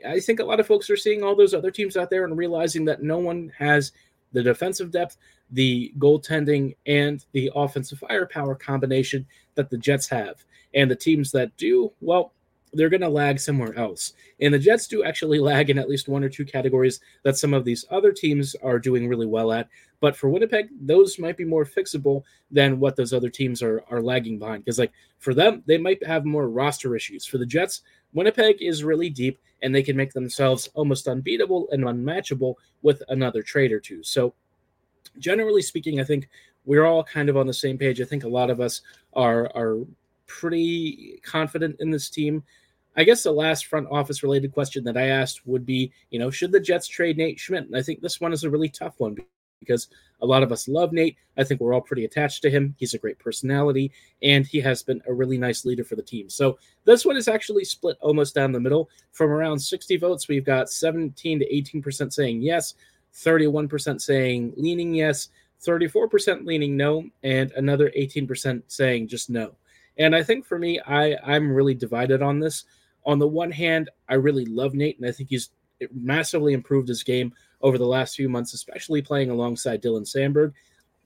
I 0.08 0.20
think 0.20 0.40
a 0.40 0.46
lot 0.46 0.60
of 0.60 0.68
folks 0.68 0.90
are 0.90 0.98
seeing 0.98 1.24
all 1.24 1.36
those 1.36 1.54
other 1.54 1.72
teams 1.72 1.98
out 1.98 2.10
there 2.10 2.26
and 2.26 2.38
realizing 2.38 2.86
that 2.86 3.04
no 3.04 3.18
one 3.18 3.52
has 3.58 3.92
the 4.32 4.44
defensive 4.44 4.92
depth, 4.92 5.18
the 5.52 5.94
goaltending, 5.98 6.76
and 6.86 7.26
the 7.32 7.52
offensive 7.56 8.00
firepower 8.00 8.56
combination 8.56 9.26
that 9.56 9.70
the 9.70 9.78
Jets 9.78 10.08
have. 10.10 10.44
And 10.74 10.90
the 10.90 10.96
teams 10.96 11.32
that 11.32 11.56
do, 11.58 11.92
well, 12.02 12.34
they're 12.76 12.90
going 12.90 13.02
to 13.02 13.10
lag 13.10 13.40
somewhere 13.40 13.78
else. 13.78 14.14
And 14.42 14.54
the 14.54 14.60
Jets 14.60 14.88
do 14.88 15.04
actually 15.04 15.40
lag 15.52 15.70
in 15.70 15.80
at 15.80 15.90
least 15.90 16.08
one 16.08 16.24
or 16.24 16.30
two 16.30 16.46
categories 16.46 17.00
that 17.24 17.38
some 17.38 17.54
of 17.54 17.66
these 17.66 17.86
other 17.90 18.12
teams 18.12 18.56
are 18.64 18.80
doing 18.80 19.08
really 19.08 19.26
well 19.26 19.52
at. 19.52 19.70
But 20.02 20.16
for 20.16 20.30
Winnipeg, 20.30 20.70
those 20.82 21.18
might 21.18 21.38
be 21.38 21.46
more 21.46 21.66
fixable 21.66 22.24
than 22.52 22.80
what 22.80 22.96
those 22.96 23.14
other 23.14 23.30
teams 23.30 23.64
are, 23.64 23.84
are 23.90 24.02
lagging 24.02 24.38
behind. 24.38 24.66
Because, 24.66 24.78
like, 24.78 24.92
for 25.20 25.34
them, 25.34 25.64
they 25.66 25.78
might 25.78 26.06
have 26.06 26.26
more 26.26 26.50
roster 26.50 26.96
issues. 26.96 27.26
For 27.26 27.38
the 27.38 27.46
Jets, 27.46 27.82
Winnipeg 28.14 28.62
is 28.62 28.84
really 28.84 29.10
deep 29.10 29.40
and 29.62 29.74
they 29.74 29.84
can 29.84 29.98
make 29.98 30.14
themselves 30.14 30.70
almost 30.74 31.08
unbeatable 31.08 31.70
and 31.72 31.88
unmatchable 31.88 32.58
with 32.82 33.02
another 33.08 33.42
trade 33.42 33.72
or 33.72 33.80
two. 33.80 34.04
So, 34.04 34.34
generally 35.20 35.62
speaking, 35.62 36.00
I 36.00 36.04
think 36.04 36.30
we're 36.66 36.86
all 36.86 37.04
kind 37.04 37.30
of 37.30 37.38
on 37.38 37.48
the 37.48 37.54
same 37.54 37.78
page. 37.78 38.02
I 38.02 38.06
think 38.06 38.24
a 38.24 38.30
lot 38.30 38.50
of 38.50 38.60
us 38.60 38.82
are 39.14 39.52
are 39.56 39.80
pretty 40.28 41.20
confident 41.24 41.78
in 41.80 41.92
this 41.92 42.10
team. 42.10 42.44
I 42.98 43.04
guess 43.04 43.24
the 43.24 43.32
last 43.32 43.66
front 43.66 43.88
office 43.92 44.24
related 44.24 44.54
question 44.54 44.84
that 44.86 44.98
I 44.98 45.08
asked 45.08 45.46
would 45.46 45.66
be, 45.66 45.92
you 46.12 46.20
know, 46.20 46.32
should 46.32 46.52
the 46.52 46.60
Jets 46.60 46.88
trade 46.88 47.18
Nate 47.18 47.40
Schmidt? 47.40 47.66
And 47.66 47.76
I 47.76 47.82
think 47.82 48.02
this 48.02 48.22
one 48.22 48.32
is 48.32 48.44
a 48.44 48.50
really 48.50 48.70
tough 48.70 48.96
one 48.98 49.18
because 49.60 49.90
a 50.22 50.26
lot 50.26 50.44
of 50.44 50.52
us 50.52 50.68
love 50.68 50.94
Nate. 50.94 51.18
I 51.38 51.44
think 51.44 51.60
we're 51.60 51.74
all 51.74 51.82
pretty 51.82 52.06
attached 52.06 52.42
to 52.44 52.50
him. 52.50 52.76
He's 52.78 52.94
a 52.94 53.00
great 53.00 53.20
personality 53.20 53.92
and 54.22 54.46
he 54.46 54.62
has 54.62 54.84
been 54.84 55.02
a 55.08 55.14
really 55.14 55.38
nice 55.38 55.66
leader 55.66 55.84
for 55.84 55.96
the 55.96 56.02
team. 56.02 56.30
So 56.30 56.58
this 56.86 57.06
one 57.06 57.18
is 57.18 57.28
actually 57.28 57.66
split 57.66 57.98
almost 58.00 58.36
down 58.36 58.52
the 58.52 58.60
middle. 58.60 58.90
From 59.12 59.32
around 59.32 59.60
60 59.60 59.98
votes, 59.98 60.28
we've 60.28 60.46
got 60.46 60.70
17 60.70 61.40
to 61.40 61.54
18% 61.54 62.14
saying 62.14 62.42
yes, 62.42 62.76
31% 63.16 64.02
saying 64.02 64.54
leaning 64.58 64.94
yes, 64.94 65.30
34% 65.66 66.46
leaning 66.46 66.76
no, 66.78 67.06
and 67.24 67.52
another 67.54 67.92
18% 67.98 68.62
saying 68.68 69.08
just 69.08 69.30
no. 69.30 69.56
And 69.98 70.16
I 70.16 70.24
think 70.24 70.46
for 70.46 70.60
me, 70.60 70.80
I 70.86 71.16
I'm 71.24 71.52
really 71.52 71.74
divided 71.74 72.22
on 72.22 72.40
this. 72.40 72.66
On 73.06 73.20
the 73.20 73.28
one 73.28 73.52
hand, 73.52 73.90
I 74.10 74.16
really 74.16 74.46
love 74.46 74.74
Nate, 74.74 74.98
and 75.00 75.08
I 75.08 75.12
think 75.12 75.30
he's 75.30 75.52
massively 75.94 76.54
improved 76.54 76.88
his 76.88 77.04
game 77.04 77.34
over 77.62 77.78
the 77.78 77.86
last 77.86 78.16
few 78.16 78.28
months, 78.28 78.54
especially 78.54 79.02
playing 79.02 79.30
alongside 79.30 79.82
Dylan 79.82 80.02
Samberg. 80.02 80.54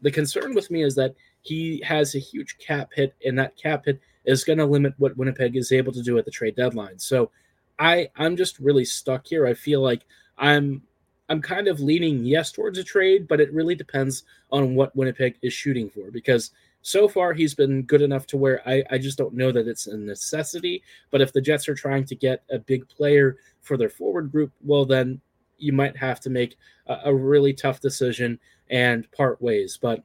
The 0.02 0.12
concern 0.12 0.56
with 0.56 0.72
me 0.72 0.84
is 0.84 0.96
that 0.96 1.16
he 1.42 1.82
has 1.86 2.16
a 2.16 2.20
huge 2.20 2.58
cap 2.58 2.90
hit, 2.96 3.16
and 3.26 3.38
that 3.38 3.58
cap 3.58 3.86
hit 3.86 4.00
is 4.26 4.44
going 4.44 4.60
to 4.60 4.66
limit 4.66 4.94
what 4.98 5.18
Winnipeg 5.18 5.56
is 5.56 5.72
able 5.72 5.92
to 5.94 6.02
do 6.02 6.18
at 6.18 6.26
the 6.26 6.32
trade 6.32 6.56
deadline. 6.56 7.00
So 7.00 7.32
I 7.78 8.10
I'm 8.16 8.36
just 8.36 8.60
really 8.60 8.86
stuck 8.86 9.28
here. 9.28 9.46
I 9.46 9.54
feel 9.54 9.82
like 9.82 10.04
I'm 10.38 10.82
I'm 11.30 11.42
kind 11.42 11.68
of 11.68 11.80
leaning 11.80 12.26
yes 12.26 12.52
towards 12.52 12.78
a 12.80 12.84
trade, 12.84 13.28
but 13.28 13.40
it 13.40 13.54
really 13.54 13.76
depends 13.76 14.24
on 14.52 14.76
what 14.76 14.96
Winnipeg 14.96 15.38
is 15.42 15.54
shooting 15.54 15.90
for 15.90 16.10
because 16.12 16.52
so 16.82 17.08
far 17.08 17.34
he's 17.34 17.54
been 17.54 17.84
good 17.84 18.02
enough 18.02 18.26
to 18.28 18.38
where 18.38 18.68
I, 18.68 18.84
I 18.90 18.98
just 18.98 19.18
don't 19.18 19.34
know 19.34 19.52
that 19.52 19.68
it's 19.68 19.88
a 19.88 19.98
necessity. 19.98 20.82
But 21.12 21.22
if 21.22 21.34
the 21.34 21.42
Jets 21.42 21.68
are 21.70 21.76
trying 21.76 22.06
to 22.06 22.16
get 22.16 22.44
a 22.50 22.58
big 22.58 22.88
player 22.90 23.38
for 23.62 23.78
their 23.78 23.90
forward 23.90 24.32
group, 24.32 24.52
well, 24.62 24.86
then 24.86 25.22
you 25.58 25.74
might 25.74 25.96
have 25.98 26.20
to 26.22 26.30
make 26.30 26.58
a, 26.88 26.98
a 27.06 27.14
really 27.14 27.54
tough 27.54 27.80
decision 27.80 28.40
and 28.70 29.12
part 29.12 29.42
ways. 29.42 29.78
But 29.80 30.04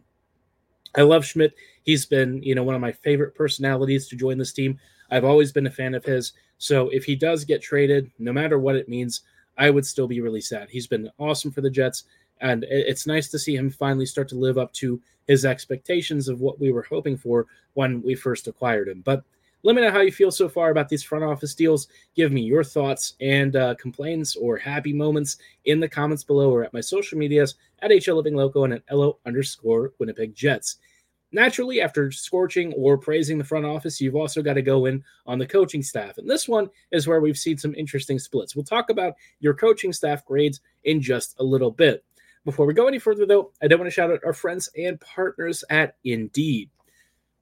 I 0.97 1.03
love 1.03 1.25
Schmidt. 1.25 1.55
He's 1.85 2.07
been, 2.07 2.43
you 2.43 2.55
know, 2.55 2.63
one 2.63 2.75
of 2.75 2.81
my 2.81 2.93
favorite 2.93 3.35
personalities 3.35 4.09
to 4.09 4.17
join 4.17 4.39
this 4.39 4.53
team. 4.53 4.79
I've 5.11 5.25
always 5.25 5.53
been 5.53 5.67
a 5.67 5.71
fan 5.71 5.95
of 5.95 6.05
his. 6.05 6.33
So 6.59 6.89
if 6.89 7.05
he 7.05 7.15
does 7.15 7.45
get 7.45 7.63
traded, 7.63 8.11
no 8.19 8.33
matter 8.33 8.59
what 8.59 8.77
it 8.77 8.89
means, 8.89 9.23
I 9.57 9.71
would 9.71 9.87
still 9.87 10.07
be 10.07 10.21
really 10.21 10.41
sad. 10.41 10.69
He's 10.71 10.87
been 10.87 11.11
awesome 11.19 11.51
for 11.51 11.61
the 11.61 11.71
Jets, 11.71 12.05
and 12.41 12.65
it's 12.69 13.07
nice 13.07 13.29
to 13.31 13.39
see 13.39 13.57
him 13.57 13.71
finally 13.71 14.07
start 14.07 14.29
to 14.31 14.37
live 14.37 14.59
up 14.59 14.73
to 14.75 15.01
his 15.27 15.45
expectations 15.45 16.29
of 16.29 16.41
what 16.41 16.61
we 16.61 16.73
were 16.73 16.83
hoping 16.83 17.17
for 17.17 17.47
when 17.75 18.03
we 18.03 18.15
first 18.15 18.49
acquired 18.49 18.89
him. 18.89 19.03
But 19.05 19.25
let 19.65 19.75
me 19.75 19.81
know 19.81 19.91
how 19.91 20.03
you 20.03 20.13
feel 20.13 20.31
so 20.31 20.47
far 20.47 20.71
about 20.71 20.91
these 20.91 21.03
front 21.03 21.25
office 21.25 21.55
deals. 21.55 21.89
Give 22.15 22.31
me 22.31 22.43
your 22.43 22.63
thoughts 22.63 23.15
and 23.23 23.57
uh, 23.57 23.75
complaints 23.77 24.37
or 24.37 24.59
happy 24.59 24.93
moments 24.93 25.39
in 25.65 25.81
the 25.81 25.89
comments 25.89 26.23
below 26.23 26.51
or 26.51 26.65
at 26.65 26.75
my 26.75 26.83
social 26.83 27.17
medias 27.17 27.55
at 27.81 27.91
HL 27.91 28.17
Living 28.17 28.35
Loco 28.35 28.65
and 28.65 28.75
at 28.75 28.83
LO 28.93 29.19
underscore 29.25 29.93
Winnipeg 29.99 30.35
Jets. 30.35 30.77
Naturally, 31.35 31.81
after 31.81 32.13
scorching 32.13 32.73
or 32.75 32.97
praising 32.97 33.39
the 33.39 33.45
front 33.45 33.67
office, 33.67 34.01
you've 34.01 34.15
also 34.15 34.41
got 34.41 34.55
to 34.55 34.63
go 34.63 34.87
in 34.87 35.03
on 35.27 35.37
the 35.37 35.47
coaching 35.47 35.83
staff. 35.83 36.17
And 36.17 36.31
this 36.31 36.49
one 36.49 36.71
is 36.93 37.09
where 37.09 37.21
we've 37.21 37.37
seen 37.37 37.59
some 37.59 37.75
interesting 37.75 38.21
splits. 38.21 38.55
We'll 38.55 38.65
talk 38.65 38.89
about 38.89 39.15
your 39.41 39.53
coaching 39.53 39.93
staff 39.93 40.25
grades 40.25 40.61
in 40.85 41.03
just 41.03 41.35
a 41.41 41.43
little 41.43 41.73
bit. 41.73 42.05
Before 42.45 42.67
we 42.67 42.73
go 42.73 42.87
any 42.87 43.01
further, 43.01 43.27
though, 43.27 43.51
I 43.61 43.67
do 43.67 43.77
want 43.77 43.89
to 43.89 43.91
shout 43.91 44.13
out 44.13 44.21
our 44.25 44.33
friends 44.33 44.71
and 44.79 45.01
partners 45.01 45.65
at 45.71 45.97
Indeed. 46.05 46.71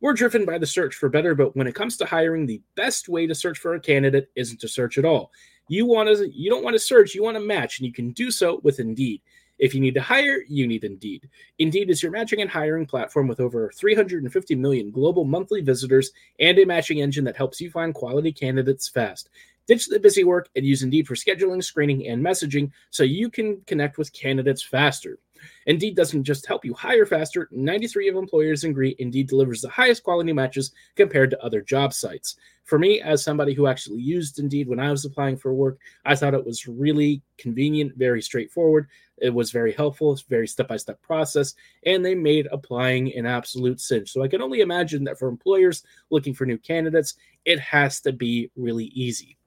We're 0.01 0.15
driven 0.15 0.47
by 0.47 0.57
the 0.57 0.67
search 0.67 0.95
for 0.95 1.11
better, 1.11 1.35
but 1.35 1.55
when 1.55 1.67
it 1.67 1.75
comes 1.75 1.99
to 1.99 2.07
hiring, 2.07 2.47
the 2.47 2.63
best 2.77 3.11
way 3.11 3.27
to 3.27 3.35
search 3.35 3.59
for 3.59 3.75
a 3.75 3.81
candidate 3.81 4.31
isn't 4.37 4.61
to 4.63 4.69
search 4.69 4.97
at 4.97 5.05
all. 5.05 5.33
You 5.69 5.85
want 5.85 6.09
to 6.09 6.31
you 6.33 6.49
don't 6.49 6.65
want 6.65 6.75
to 6.75 6.81
search, 6.81 7.15
you 7.15 7.23
want 7.23 7.37
to 7.37 7.45
match, 7.45 7.79
and 7.79 7.87
you 7.87 7.93
can 7.93 8.13
do 8.13 8.31
so 8.31 8.59
with 8.63 8.81
Indeed. 8.81 9.21
If 9.63 9.75
you 9.77 9.81
need 9.81 9.95
to 9.95 10.03
hire, 10.03 10.43
you 10.49 10.67
need 10.67 10.83
Indeed. 10.83 11.29
Indeed 11.61 11.89
is 11.89 12.03
your 12.03 12.11
matching 12.11 12.41
and 12.41 12.51
hiring 12.51 12.85
platform 12.85 13.29
with 13.29 13.39
over 13.39 13.71
350 13.77 14.57
million 14.57 14.91
global 14.91 15.23
monthly 15.23 15.61
visitors 15.61 16.11
and 16.41 16.59
a 16.59 16.67
matching 16.67 17.01
engine 17.01 17.23
that 17.27 17.37
helps 17.37 17.61
you 17.61 17.71
find 17.71 17.95
quality 17.95 18.33
candidates 18.33 18.89
fast. 18.89 19.31
Ditch 19.69 19.87
the 19.87 20.01
busy 20.01 20.25
work 20.25 20.49
and 20.57 20.67
use 20.67 20.83
Indeed 20.83 21.07
for 21.07 21.15
scheduling, 21.15 21.63
screening, 21.63 22.09
and 22.09 22.25
messaging 22.25 22.73
so 22.91 23.05
you 23.05 23.31
can 23.31 23.61
connect 23.69 23.99
with 23.99 24.13
candidates 24.13 24.65
faster. 24.65 25.21
Indeed 25.67 25.97
doesn't 25.97 26.25
just 26.25 26.47
help 26.47 26.65
you 26.65 26.75
hire 26.75 27.07
faster, 27.07 27.49
93 27.51 28.09
of 28.09 28.17
employers 28.17 28.65
agree 28.65 28.97
Indeed 28.99 29.29
delivers 29.29 29.61
the 29.61 29.69
highest 29.69 30.03
quality 30.03 30.33
matches 30.33 30.73
compared 30.97 31.31
to 31.31 31.45
other 31.45 31.61
job 31.61 31.93
sites. 31.93 32.37
For 32.65 32.79
me, 32.79 33.01
as 33.01 33.23
somebody 33.23 33.55
who 33.55 33.67
actually 33.67 34.01
used 34.01 34.39
Indeed 34.39 34.69
when 34.69 34.79
I 34.79 34.91
was 34.91 35.05
applying 35.05 35.37
for 35.37 35.53
work, 35.53 35.79
I 36.05 36.15
thought 36.15 36.35
it 36.35 36.47
was 36.47 36.69
really 36.69 37.23
convenient, 37.39 37.97
very 37.97 38.23
straightforward. 38.23 38.89
It 39.19 39.31
was 39.31 39.51
very 39.51 39.73
helpful, 39.73 40.13
it's 40.13 40.23
very 40.23 40.49
step 40.49 40.69
by 40.69 40.77
step 40.77 41.01
process, 41.03 41.55
and 41.87 42.05
they 42.05 42.15
made 42.15 42.49
applying 42.51 43.15
an 43.15 43.27
absolute 43.27 43.81
cinch. 43.81 44.11
So 44.11 44.23
I 44.23 44.29
can 44.29 44.43
only 44.43 44.61
imagine 44.61 45.05
that 45.05 45.19
for 45.19 45.29
employers 45.29 45.83
looking 46.11 46.35
for 46.35 46.47
new 46.47 46.59
candidates, 46.59 47.15
it 47.45 47.61
has 47.61 48.01
to 48.01 48.13
be 48.13 48.51
really 48.57 48.87
easy. 48.87 49.39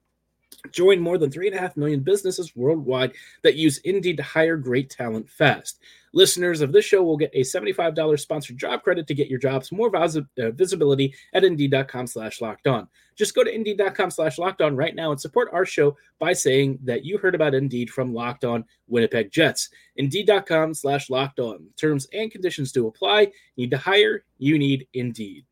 Join 0.70 1.00
more 1.00 1.18
than 1.18 1.30
3.5 1.30 1.76
million 1.76 2.00
businesses 2.00 2.54
worldwide 2.56 3.12
that 3.42 3.56
use 3.56 3.78
Indeed 3.78 4.16
to 4.18 4.22
hire 4.22 4.56
great 4.56 4.90
talent 4.90 5.28
fast. 5.30 5.80
Listeners 6.12 6.62
of 6.62 6.72
this 6.72 6.84
show 6.84 7.02
will 7.02 7.16
get 7.16 7.30
a 7.34 7.42
$75 7.42 8.18
sponsored 8.18 8.56
job 8.56 8.82
credit 8.82 9.06
to 9.06 9.14
get 9.14 9.28
your 9.28 9.38
jobs 9.38 9.70
more 9.70 9.90
vis- 9.90 10.16
uh, 10.16 10.50
visibility 10.52 11.14
at 11.34 11.44
Indeed.com 11.44 12.06
slash 12.06 12.40
locked 12.40 12.66
on. 12.66 12.88
Just 13.16 13.34
go 13.34 13.44
to 13.44 13.54
Indeed.com 13.54 14.10
slash 14.10 14.38
locked 14.38 14.62
on 14.62 14.76
right 14.76 14.94
now 14.94 15.10
and 15.10 15.20
support 15.20 15.48
our 15.52 15.66
show 15.66 15.96
by 16.18 16.32
saying 16.32 16.78
that 16.84 17.04
you 17.04 17.18
heard 17.18 17.34
about 17.34 17.54
Indeed 17.54 17.90
from 17.90 18.14
Locked 18.14 18.44
On 18.44 18.64
Winnipeg 18.88 19.30
Jets. 19.30 19.70
Indeed.com 19.96 20.74
slash 20.74 21.10
locked 21.10 21.38
on. 21.38 21.66
Terms 21.76 22.06
and 22.12 22.30
conditions 22.30 22.72
do 22.72 22.86
apply. 22.86 23.32
Need 23.56 23.70
to 23.70 23.78
hire? 23.78 24.24
You 24.38 24.58
need 24.58 24.86
Indeed. 24.94 25.44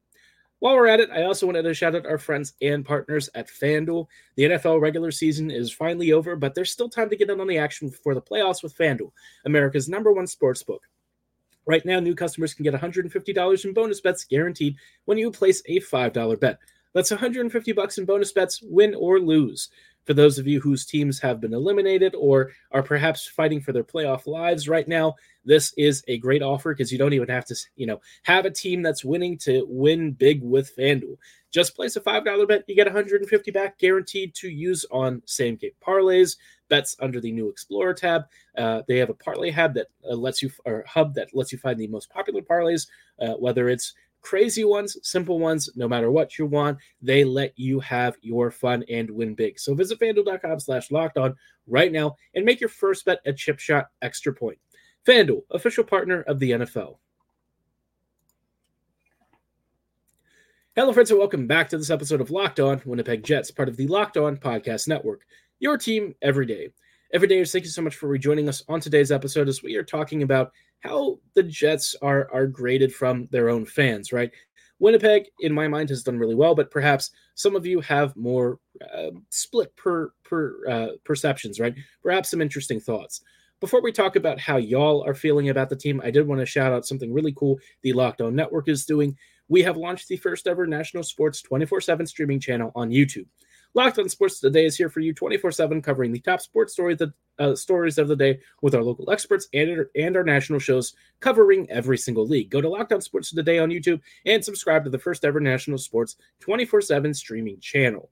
While 0.65 0.77
we're 0.77 0.87
at 0.87 1.01
it, 1.01 1.11
I 1.11 1.25
also 1.25 1.45
wanted 1.45 1.65
to 1.65 1.75
shout 1.75 1.95
out 1.95 2.07
our 2.07 2.17
friends 2.17 2.55
and 2.63 2.87
partners 2.87 3.29
at 3.35 3.49
FanDuel. 3.49 4.07
The 4.37 4.45
NFL 4.45 4.81
regular 4.81 5.11
season 5.11 5.51
is 5.51 5.71
finally 5.71 6.13
over, 6.13 6.37
but 6.37 6.55
there's 6.55 6.71
still 6.71 6.89
time 6.89 7.11
to 7.11 7.17
get 7.17 7.29
in 7.29 7.39
on 7.39 7.47
the 7.47 7.59
action 7.59 7.91
for 7.91 8.15
the 8.15 8.23
playoffs 8.23 8.63
with 8.63 8.75
FanDuel, 8.75 9.13
America's 9.45 9.91
number 9.91 10.11
one 10.11 10.27
sports 10.27 10.63
book. 10.63 10.81
Right 11.67 11.85
now, 11.85 12.01
new 12.01 12.15
customers 12.15 12.55
can 12.55 12.63
get 12.63 12.73
$150 12.73 13.65
in 13.67 13.75
bonus 13.75 14.01
bets 14.01 14.25
guaranteed 14.25 14.77
when 15.05 15.19
you 15.19 15.31
place 15.31 15.63
a 15.67 15.81
$5 15.81 16.41
bet. 16.41 16.59
That's 16.95 17.11
150 17.11 17.73
bucks 17.73 17.99
in 17.99 18.07
bonus 18.07 18.33
bets, 18.33 18.63
win 18.63 18.95
or 18.95 19.21
lose. 19.21 19.69
For 20.05 20.15
those 20.15 20.39
of 20.39 20.47
you 20.47 20.61
whose 20.61 20.85
teams 20.85 21.19
have 21.21 21.41
been 21.41 21.55
eliminated 21.55 22.15
or 22.15 22.53
are 22.71 22.83
perhaps 22.83 23.27
fighting 23.27 23.61
for 23.61 23.73
their 23.73 23.85
playoff 23.85 24.27
lives 24.27 24.69
right 24.69 24.87
now, 24.87 25.15
this 25.45 25.73
is 25.77 26.03
a 26.09 26.19
great 26.19 26.43
offer 26.43 26.75
because 26.75 26.93
you 26.93 26.99
don't 26.99 27.13
even 27.13 27.29
have 27.29 27.45
to, 27.47 27.57
you 27.77 27.87
know, 27.87 28.01
have 28.23 28.45
a 28.45 28.51
team 28.51 28.83
that's 28.83 29.05
winning 29.05 29.39
to 29.39 29.65
win 29.69 30.13
big 30.13 30.43
with 30.43 30.75
FanDuel. 30.77 31.17
Just 31.51 31.77
place 31.77 31.97
a 31.97 32.01
$5 32.01 32.49
bet, 32.49 32.65
you 32.67 32.75
get 32.75 32.87
150 32.87 33.51
back 33.51 33.79
guaranteed 33.79 34.35
to 34.35 34.49
use 34.49 34.85
on 34.91 35.23
same 35.25 35.57
game 35.57 35.71
parlays, 35.87 36.37
bets 36.69 36.97
under 37.01 37.21
the 37.21 37.31
new 37.31 37.49
Explorer 37.49 37.95
tab. 37.95 38.23
Uh, 38.59 38.83
they 38.89 38.99
have 38.99 39.11
a 39.11 39.15
parlay 39.15 39.51
hub 39.51 39.75
that 39.75 39.87
uh, 40.09 40.15
lets 40.15 40.43
you, 40.43 40.51
or 40.65 40.85
hub 40.89 41.15
that 41.15 41.29
lets 41.33 41.53
you 41.53 41.59
find 41.59 41.79
the 41.79 41.87
most 41.87 42.11
popular 42.11 42.43
parlays, 42.43 42.89
uh, 43.21 43.35
whether 43.35 43.69
it's 43.69 43.95
crazy 44.25 44.65
ones, 44.65 44.97
simple 45.03 45.39
ones, 45.39 45.69
no 45.77 45.87
matter 45.87 46.11
what 46.11 46.39
you 46.39 46.47
want, 46.47 46.79
they 47.01 47.23
let 47.25 47.53
you 47.57 47.79
have 47.81 48.17
your 48.23 48.51
fun 48.51 48.83
and 48.89 49.11
win 49.11 49.35
big. 49.35 49.61
So 49.61 49.75
visit 49.75 50.01
fanduel.com 50.01 50.59
slash 50.59 50.91
locked 50.91 51.19
on 51.19 51.37
right 51.69 51.93
now 51.93 52.17
and 52.35 52.45
make 52.45 52.59
your 52.59 52.71
first 52.71 53.05
bet 53.05 53.21
a 53.27 53.33
chip 53.33 53.61
shot 53.61 53.89
extra 54.03 54.33
point. 54.33 54.59
FanDuel, 55.07 55.43
official 55.51 55.85
partner 55.85 56.23
of 56.23 56.39
the 56.39 56.53
NFL. 56.53 56.97
Hello, 60.75 60.93
friends, 60.93 61.11
and 61.11 61.21
welcome 61.21 61.47
back 61.47 61.69
to 61.69 61.79
this 61.79 61.91
episode 61.91 62.21
of 62.21 62.31
Locked 62.31 62.59
On 62.59 62.81
Winnipeg 62.85 63.23
Jets, 63.23 63.51
part 63.51 63.69
of 63.69 63.77
the 63.77 63.87
Locked 63.87 64.17
On 64.17 64.37
Podcast 64.37 64.89
Network. 64.89 65.21
Your 65.61 65.77
team 65.77 66.15
every 66.21 66.47
day. 66.47 66.71
Every 67.13 67.29
day, 67.29 67.45
thank 67.45 67.65
you 67.65 67.71
so 67.71 67.83
much 67.83 67.97
for 67.97 68.09
rejoining 68.09 68.49
us 68.49 68.63
on 68.69 68.81
today's 68.81 69.13
episode 69.13 69.49
as 69.49 69.63
we 69.63 69.77
are 69.77 69.85
talking 69.85 70.23
about 70.23 70.53
how 70.81 71.19
the 71.35 71.43
Jets 71.43 71.95
are 72.03 72.29
are 72.33 72.47
graded 72.47 72.95
from 72.95 73.29
their 73.31 73.51
own 73.51 73.67
fans, 73.67 74.13
right? 74.13 74.31
Winnipeg, 74.81 75.27
in 75.41 75.53
my 75.53 75.69
mind, 75.69 75.91
has 75.91 76.03
done 76.03 76.19
really 76.19 76.35
well, 76.35 76.55
but 76.55 76.71
perhaps 76.71 77.11
some 77.35 77.55
of 77.55 77.65
you 77.67 77.81
have 77.81 78.17
more 78.17 78.59
uh, 78.93 79.11
split 79.31 79.75
per 79.77 80.13
per 80.25 80.67
uh, 80.69 80.89
perceptions, 81.05 81.61
right? 81.61 81.75
Perhaps 82.03 82.31
some 82.31 82.41
interesting 82.41 82.81
thoughts. 82.81 83.23
Before 83.61 83.81
we 83.81 83.93
talk 83.93 84.17
about 84.17 84.41
how 84.41 84.57
y'all 84.57 85.05
are 85.07 85.15
feeling 85.15 85.51
about 85.51 85.71
the 85.71 85.77
team, 85.77 86.01
I 86.05 86.11
did 86.11 86.27
want 86.27 86.41
to 86.41 86.47
shout 86.47 86.73
out 86.73 86.87
something 86.87 87.13
really 87.13 87.33
cool 87.37 87.59
the 87.83 87.93
Locked 87.93 88.21
On 88.21 88.35
Network 88.35 88.69
is 88.69 88.85
doing. 88.85 89.17
We 89.49 89.63
have 89.63 89.77
launched 89.77 90.09
the 90.09 90.17
first 90.17 90.47
ever 90.47 90.67
national 90.67 91.05
sports 91.05 91.43
24 91.43 91.81
7 91.81 92.07
streaming 92.07 92.41
channel 92.41 92.73
on 92.75 92.91
YouTube. 92.91 93.27
Locked 93.77 93.99
On 93.99 94.09
Sports 94.09 94.39
Today 94.39 94.65
is 94.65 94.77
here 94.77 94.89
for 94.89 95.01
you 95.01 95.13
24 95.13 95.51
7, 95.51 95.83
covering 95.83 96.13
the 96.13 96.21
top 96.21 96.41
sports 96.41 96.73
stories, 96.73 96.99
the, 96.99 97.13
uh, 97.41 97.57
stories 97.57 97.99
of 97.99 98.07
the 98.07 98.15
day 98.15 98.39
with 98.63 98.73
our 98.73 98.83
local 98.85 99.11
experts 99.11 99.49
and, 99.53 99.85
and 99.97 100.17
our 100.17 100.23
national 100.23 100.61
shows 100.61 100.95
covering 101.19 101.69
every 101.71 101.99
single 101.99 102.27
league. 102.27 102.51
Go 102.51 102.61
to 102.61 102.69
Locked 102.69 102.93
On 102.93 103.01
Sports 103.01 103.33
Today 103.33 103.59
on 103.59 103.71
YouTube 103.71 104.01
and 104.27 104.45
subscribe 104.45 104.85
to 104.85 104.91
the 104.91 104.99
first 104.99 105.25
ever 105.25 105.41
national 105.41 105.79
sports 105.79 106.15
24 106.39 106.83
7 106.83 107.13
streaming 107.13 107.59
channel. 107.59 108.11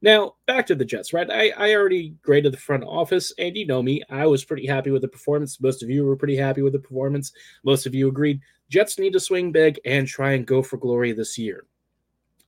Now, 0.00 0.36
back 0.46 0.66
to 0.66 0.74
the 0.74 0.86
Jets, 0.86 1.12
right? 1.12 1.30
I, 1.30 1.50
I 1.50 1.74
already 1.74 2.14
graded 2.22 2.52
the 2.52 2.58
front 2.58 2.84
office, 2.84 3.32
and 3.38 3.56
you 3.56 3.66
know 3.66 3.82
me. 3.82 4.02
I 4.10 4.26
was 4.26 4.44
pretty 4.44 4.66
happy 4.66 4.90
with 4.90 5.02
the 5.02 5.08
performance. 5.08 5.60
Most 5.60 5.82
of 5.82 5.90
you 5.90 6.04
were 6.04 6.16
pretty 6.16 6.36
happy 6.36 6.62
with 6.62 6.72
the 6.72 6.78
performance. 6.78 7.32
Most 7.62 7.86
of 7.86 7.94
you 7.94 8.08
agreed 8.08 8.40
Jets 8.70 8.98
need 8.98 9.12
to 9.12 9.20
swing 9.20 9.52
big 9.52 9.80
and 9.84 10.06
try 10.06 10.32
and 10.32 10.46
go 10.46 10.62
for 10.62 10.78
glory 10.78 11.12
this 11.12 11.36
year. 11.38 11.66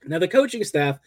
Now, 0.06 0.18
the 0.18 0.28
coaching 0.28 0.64
staff 0.64 0.98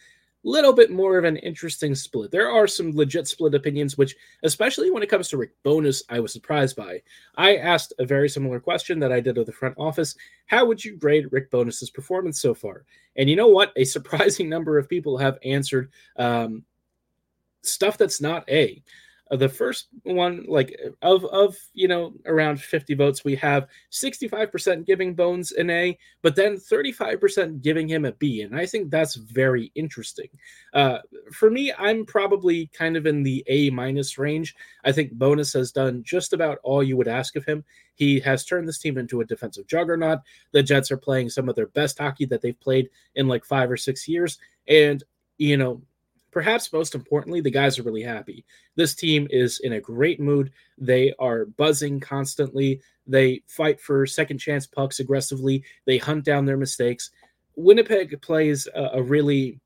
little 0.42 0.72
bit 0.72 0.90
more 0.90 1.18
of 1.18 1.24
an 1.24 1.36
interesting 1.38 1.94
split. 1.94 2.30
There 2.30 2.50
are 2.50 2.66
some 2.66 2.96
legit 2.96 3.28
split 3.28 3.54
opinions, 3.54 3.98
which, 3.98 4.16
especially 4.42 4.90
when 4.90 5.02
it 5.02 5.08
comes 5.08 5.28
to 5.28 5.36
Rick 5.36 5.52
Bowness, 5.62 6.02
I 6.08 6.20
was 6.20 6.32
surprised 6.32 6.76
by. 6.76 7.02
I 7.36 7.56
asked 7.56 7.92
a 7.98 8.06
very 8.06 8.28
similar 8.28 8.60
question 8.60 8.98
that 9.00 9.12
I 9.12 9.20
did 9.20 9.38
of 9.38 9.46
the 9.46 9.52
front 9.52 9.74
office. 9.78 10.14
How 10.46 10.64
would 10.64 10.84
you 10.84 10.96
grade 10.96 11.30
Rick 11.30 11.50
Bowness's 11.50 11.90
performance 11.90 12.40
so 12.40 12.54
far? 12.54 12.84
And 13.16 13.28
you 13.28 13.36
know 13.36 13.48
what? 13.48 13.72
A 13.76 13.84
surprising 13.84 14.48
number 14.50 14.78
of 14.78 14.88
people 14.88 15.18
have 15.18 15.38
answered 15.44 15.90
um, 16.16 16.64
stuff 17.62 17.98
that's 17.98 18.20
not 18.20 18.48
A. 18.48 18.82
Uh, 19.30 19.36
the 19.36 19.48
first 19.48 19.88
one, 20.02 20.44
like 20.48 20.78
of 21.02 21.24
of 21.26 21.56
you 21.72 21.88
know 21.88 22.12
around 22.26 22.60
50 22.60 22.94
votes, 22.94 23.24
we 23.24 23.36
have 23.36 23.68
65% 23.92 24.86
giving 24.86 25.14
Bones 25.14 25.52
an 25.52 25.70
A, 25.70 25.96
but 26.22 26.36
then 26.36 26.56
35% 26.56 27.62
giving 27.62 27.88
him 27.88 28.04
a 28.04 28.12
B, 28.12 28.42
and 28.42 28.56
I 28.56 28.66
think 28.66 28.90
that's 28.90 29.14
very 29.14 29.70
interesting. 29.74 30.28
Uh, 30.74 30.98
for 31.32 31.50
me, 31.50 31.72
I'm 31.78 32.04
probably 32.04 32.66
kind 32.68 32.96
of 32.96 33.06
in 33.06 33.22
the 33.22 33.44
A 33.46 33.70
minus 33.70 34.18
range. 34.18 34.54
I 34.84 34.92
think 34.92 35.12
Bowness 35.12 35.52
has 35.52 35.72
done 35.72 36.02
just 36.04 36.32
about 36.32 36.58
all 36.62 36.82
you 36.82 36.96
would 36.96 37.08
ask 37.08 37.36
of 37.36 37.44
him. 37.44 37.64
He 37.94 38.18
has 38.20 38.44
turned 38.44 38.66
this 38.66 38.78
team 38.78 38.98
into 38.98 39.20
a 39.20 39.24
defensive 39.24 39.66
juggernaut. 39.66 40.20
The 40.52 40.62
Jets 40.62 40.90
are 40.90 40.96
playing 40.96 41.30
some 41.30 41.48
of 41.48 41.54
their 41.54 41.66
best 41.68 41.98
hockey 41.98 42.24
that 42.26 42.40
they've 42.40 42.58
played 42.60 42.88
in 43.14 43.28
like 43.28 43.44
five 43.44 43.70
or 43.70 43.76
six 43.76 44.08
years, 44.08 44.38
and 44.66 45.04
you 45.38 45.56
know 45.56 45.82
perhaps 46.30 46.72
most 46.72 46.94
importantly, 46.94 47.40
the 47.40 47.50
guys 47.50 47.78
are 47.78 47.82
really 47.82 48.02
happy. 48.02 48.44
This 48.76 48.94
team 48.94 49.26
is 49.30 49.60
in 49.60 49.74
a 49.74 49.80
great 49.80 50.20
mood. 50.20 50.50
They 50.78 51.12
are 51.18 51.46
buzzing 51.46 52.00
constantly. 52.00 52.80
They 53.06 53.42
fight 53.46 53.80
for 53.80 54.06
second 54.06 54.38
chance 54.38 54.66
pucks 54.66 55.00
aggressively. 55.00 55.64
They 55.86 55.98
hunt 55.98 56.24
down 56.24 56.44
their 56.44 56.56
mistakes. 56.56 57.10
Winnipeg 57.56 58.20
plays 58.22 58.68
a, 58.74 58.90
a 58.94 59.02
really 59.02 59.60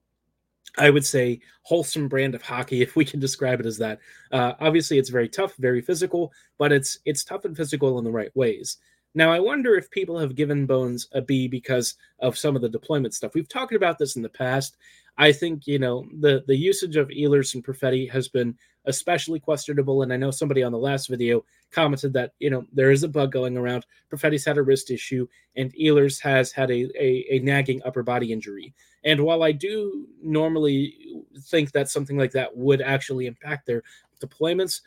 I 0.77 0.91
would 0.91 1.07
say 1.07 1.41
wholesome 1.63 2.09
brand 2.09 2.35
of 2.35 2.43
hockey, 2.43 2.83
if 2.83 2.97
we 2.97 3.05
can 3.05 3.21
describe 3.21 3.61
it 3.61 3.67
as 3.67 3.79
that. 3.79 4.01
Uh, 4.33 4.55
obviously, 4.61 4.99
it's 4.99 5.11
very 5.11 5.29
tough, 5.29 5.55
very 5.57 5.81
physical, 5.81 6.33
but 6.59 6.73
it's 6.73 6.99
it's 7.05 7.25
tough 7.25 7.45
and 7.45 7.57
physical 7.57 7.99
in 7.99 8.05
the 8.05 8.11
right 8.11 8.35
ways. 8.35 8.79
Now, 9.17 9.31
I 9.31 9.39
wonder 9.39 9.77
if 9.77 9.91
people 9.93 10.19
have 10.19 10.35
given 10.35 10.67
Bones 10.67 11.09
a 11.13 11.23
B 11.23 11.47
because 11.47 11.95
of 12.19 12.37
some 12.37 12.57
of 12.57 12.63
the 12.63 12.69
deployment 12.69 13.15
stuff. 13.15 13.35
We've 13.35 13.49
talked 13.49 13.73
about 13.73 13.97
this 13.97 14.17
in 14.17 14.23
the 14.23 14.29
past. 14.29 14.77
I 15.17 15.33
think 15.33 15.67
you 15.67 15.79
know 15.79 16.07
the 16.21 16.45
the 16.47 16.57
usage 16.57 16.97
of 16.97 17.09
Ehlers 17.09 17.55
and 17.55 17.65
Perfetti 17.65 18.11
has 18.11 18.29
been 18.29 18.57
especially 18.87 19.41
questionable, 19.41 20.03
and 20.03 20.13
I 20.13 20.17
know 20.17 20.31
somebody 20.31 20.63
on 20.63 20.73
the 20.73 20.79
last 20.79 21.09
video 21.09 21.45
commented 21.71 22.13
that 22.15 22.33
you 22.39 22.51
know 22.51 22.67
there 22.73 22.91
is 22.91 23.03
a 23.03 23.09
bug 23.09 23.33
going 23.33 23.57
around. 23.57 23.87
Perfetti's 24.11 24.45
had 24.45 24.59
a 24.59 24.63
wrist 24.63 24.91
issue, 24.91 25.27
and 25.57 25.73
Ehlers 25.75 26.21
has 26.21 26.53
had 26.53 26.71
a, 26.71 26.91
a, 27.01 27.27
a 27.31 27.39
nagging 27.41 27.81
upper 27.85 28.03
body 28.03 28.33
injury. 28.33 28.75
And 29.05 29.21
while 29.21 29.43
I 29.43 29.53
do 29.53 30.07
normally 30.23 31.25
think 31.43 31.73
that 31.73 31.91
something 31.91 32.17
like 32.17 32.33
that 32.33 32.57
would 32.57 32.81
actually 32.81 33.27
impact 33.27 33.67
their 33.67 33.83
deployments, 34.21 34.81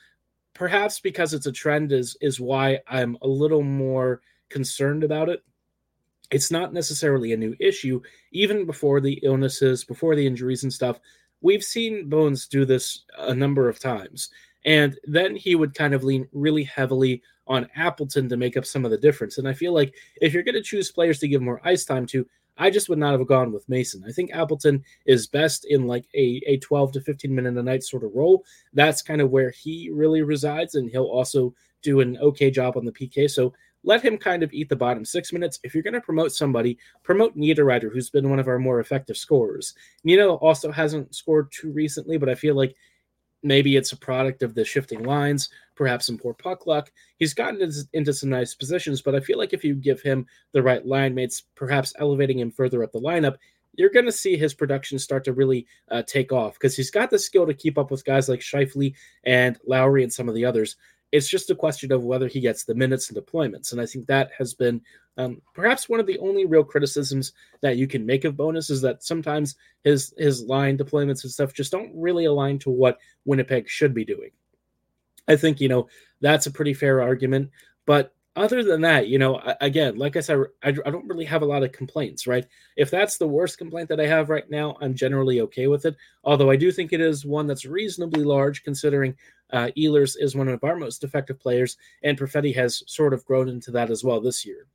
perhaps 0.54 1.00
because 1.00 1.34
it's 1.34 1.46
a 1.46 1.52
trend 1.52 1.92
is 1.92 2.18
is 2.20 2.40
why 2.40 2.80
I'm 2.88 3.18
a 3.22 3.28
little 3.28 3.64
more 3.64 4.22
concerned 4.50 5.04
about 5.04 5.30
it 5.30 5.44
it's 6.32 6.52
not 6.52 6.74
necessarily 6.74 7.34
a 7.34 7.38
new 7.38 7.56
issue. 7.60 8.02
Even 8.32 8.66
before 8.66 9.00
the 9.00 9.20
illnesses, 9.24 9.84
before 9.84 10.16
the 10.16 10.26
injuries 10.26 10.64
and 10.64 10.74
stuff, 10.74 11.00
we've 11.42 11.64
seen 11.64 12.10
Bones 12.10 12.48
do 12.48 12.66
this 12.66 13.06
a 13.18 13.34
number 13.34 13.70
of 13.70 13.80
times. 13.80 14.30
And 14.66 14.98
then 15.06 15.36
he 15.36 15.56
would 15.56 15.74
kind 15.74 15.94
of 15.94 16.04
lean 16.04 16.28
really 16.34 16.64
heavily 16.64 17.22
on 17.48 17.70
Appleton 17.76 18.28
to 18.30 18.38
make 18.38 18.58
up 18.58 18.66
some 18.66 18.84
of 18.84 18.92
the 18.92 18.98
difference. 18.98 19.38
And 19.38 19.48
I 19.48 19.54
feel 19.54 19.74
like 19.74 19.96
if 20.22 20.34
you're 20.34 20.44
going 20.44 20.56
to 20.56 20.62
choose 20.62 20.92
players 20.92 21.20
to 21.20 21.28
give 21.28 21.42
more 21.42 21.62
ice 21.64 21.86
time 21.86 22.06
to, 22.08 22.28
I 22.58 22.70
just 22.70 22.90
would 22.90 22.98
not 22.98 23.18
have 23.18 23.28
gone 23.28 23.52
with 23.52 23.70
Mason. 23.70 24.04
I 24.06 24.12
think 24.12 24.32
Appleton 24.34 24.84
is 25.06 25.28
best 25.28 25.66
in 25.66 25.86
like 25.86 26.06
a, 26.16 26.42
a 26.48 26.58
12 26.58 26.94
to 26.94 27.02
15 27.02 27.34
minute 27.34 27.56
a 27.56 27.64
night 27.64 27.84
sort 27.84 28.04
of 28.04 28.14
role. 28.16 28.44
That's 28.74 29.02
kind 29.02 29.22
of 29.22 29.30
where 29.30 29.52
he 29.52 29.90
really 29.92 30.24
resides. 30.24 30.76
And 30.76 30.90
he'll 30.90 31.04
also 31.04 31.54
do 31.84 32.00
an 32.00 32.18
okay 32.18 32.50
job 32.52 32.76
on 32.76 32.86
the 32.86 32.92
PK. 32.92 33.30
So 33.30 33.54
let 33.88 34.04
him 34.04 34.18
kind 34.18 34.44
of 34.44 34.52
eat 34.52 34.68
the 34.68 34.76
bottom 34.76 35.06
six 35.06 35.32
minutes. 35.32 35.60
If 35.64 35.74
you're 35.74 35.82
going 35.82 35.94
to 35.94 36.02
promote 36.02 36.34
somebody, 36.34 36.78
promote 37.04 37.38
Niederreiter, 37.38 37.90
who's 37.92 38.10
been 38.10 38.30
one 38.30 38.38
of 38.38 38.50
our 38.50 38.60
more 38.60 38.82
effective 38.82 39.16
scorers. 39.16 39.74
Nino 40.04 40.34
also 40.36 40.74
hasn't 40.74 41.16
scored 41.16 41.50
too 41.54 41.72
recently, 41.72 42.18
but 42.18 42.28
I 42.28 42.36
feel 42.36 42.54
like 42.54 42.76
maybe 43.44 43.78
it's 43.78 43.94
a 43.94 43.98
product 43.98 44.44
of 44.44 44.54
the 44.56 44.66
shifting 44.66 45.04
lines, 45.04 45.50
perhaps 45.76 46.06
some 46.06 46.18
poor 46.18 46.34
puck 46.34 46.68
luck. 46.68 46.92
He's 47.18 47.34
gotten 47.34 47.62
into 47.94 48.14
some 48.14 48.30
nice 48.30 48.54
positions, 48.54 49.02
but 49.02 49.16
I 49.16 49.22
feel 49.22 49.38
like 49.38 49.54
if 49.54 49.64
you 49.64 49.74
give 49.74 50.02
him 50.02 50.26
the 50.52 50.62
right 50.62 50.86
line 50.86 51.16
mates, 51.16 51.44
perhaps 51.56 51.94
elevating 51.98 52.40
him 52.40 52.52
further 52.52 52.84
up 52.84 52.92
the 52.92 53.00
lineup, 53.00 53.38
you're 53.78 53.90
going 53.90 54.06
to 54.06 54.12
see 54.12 54.36
his 54.36 54.54
production 54.54 55.00
start 55.00 55.24
to 55.24 55.34
really 55.34 55.66
uh, 55.92 56.02
take 56.02 56.34
off 56.34 56.56
because 56.56 56.76
he's 56.76 56.92
got 56.92 57.10
the 57.10 57.20
skill 57.20 57.46
to 57.46 57.54
keep 57.54 57.78
up 57.78 57.90
with 57.90 58.04
guys 58.04 58.28
like 58.28 58.42
Scheifele 58.42 58.94
and 59.24 59.58
Lowry 59.66 60.04
and 60.04 60.12
some 60.12 60.28
of 60.28 60.36
the 60.36 60.44
others. 60.44 60.76
It's 61.12 61.30
just 61.30 61.50
a 61.50 61.56
question 61.56 61.92
of 61.92 62.04
whether 62.04 62.28
he 62.28 62.42
gets 62.42 62.64
the 62.64 62.76
minutes 62.76 63.10
and 63.10 63.18
deployments. 63.18 63.72
And 63.72 63.80
I 63.80 63.86
think 63.86 64.08
that 64.08 64.32
has 64.38 64.54
been 64.54 64.82
um, 65.18 65.42
perhaps 65.54 65.90
one 65.90 66.00
of 66.00 66.06
the 66.06 66.20
only 66.20 66.46
real 66.46 66.64
criticisms 66.64 67.34
that 67.62 67.78
you 67.78 67.88
can 67.88 68.06
make 68.06 68.24
of 68.24 68.36
Bowness 68.36 68.70
is 68.70 68.82
that 68.82 69.04
sometimes 69.04 69.56
his 69.84 70.14
his 70.18 70.44
line 70.44 70.78
deployments 70.78 71.24
and 71.24 71.32
stuff 71.32 71.54
just 71.54 71.72
don't 71.72 71.92
really 71.96 72.26
align 72.26 72.60
to 72.60 72.70
what 72.70 73.00
Winnipeg 73.26 73.68
should 73.68 73.94
be 73.94 74.06
doing. 74.06 74.32
I 75.28 75.36
think 75.36 75.60
you 75.60 75.70
know 75.70 75.88
that's 76.22 76.46
a 76.46 76.52
pretty 76.52 76.74
fair 76.74 77.02
argument, 77.02 77.50
but 77.86 78.14
other 78.38 78.64
than 78.64 78.82
that, 78.82 79.08
you 79.08 79.18
know, 79.18 79.42
again, 79.60 79.98
like 79.98 80.16
I 80.16 80.20
said, 80.20 80.40
I, 80.64 80.72
don't 80.72 81.08
really 81.08 81.26
have 81.26 81.42
a 81.42 81.46
lot 81.46 81.64
of 81.64 81.72
complaints, 81.72 82.28
right? 82.28 82.46
If 82.76 82.92
that's 82.92 83.18
the 83.18 83.28
worst 83.28 83.58
complaint 83.58 83.90
that 83.90 84.00
I 84.00 84.06
have 84.06 84.30
right 84.30 84.50
now, 84.50 84.78
I'm 84.80 84.94
generally 84.94 85.42
okay 85.42 85.68
with 85.68 85.86
it. 85.86 85.96
Although 86.24 86.52
I 86.52 86.56
do 86.56 86.72
think 86.72 86.94
it 86.94 87.02
is 87.02 87.26
one 87.26 87.48
that's 87.48 87.66
reasonably 87.66 88.24
large, 88.24 88.64
considering 88.64 89.16
uh, 89.52 89.70
Ehlers 89.78 90.16
is 90.20 90.36
one 90.36 90.48
of 90.48 90.64
our 90.64 90.76
most 90.76 91.04
effective 91.04 91.40
players, 91.40 91.78
and 92.04 92.18
Perfetti 92.18 92.56
has 92.56 92.84
sort 92.86 93.14
of 93.14 93.26
grown 93.26 93.50
into 93.50 93.72
that 93.72 93.90
as 93.90 94.04
well 94.04 94.22
this 94.22 94.46
year. 94.46 94.68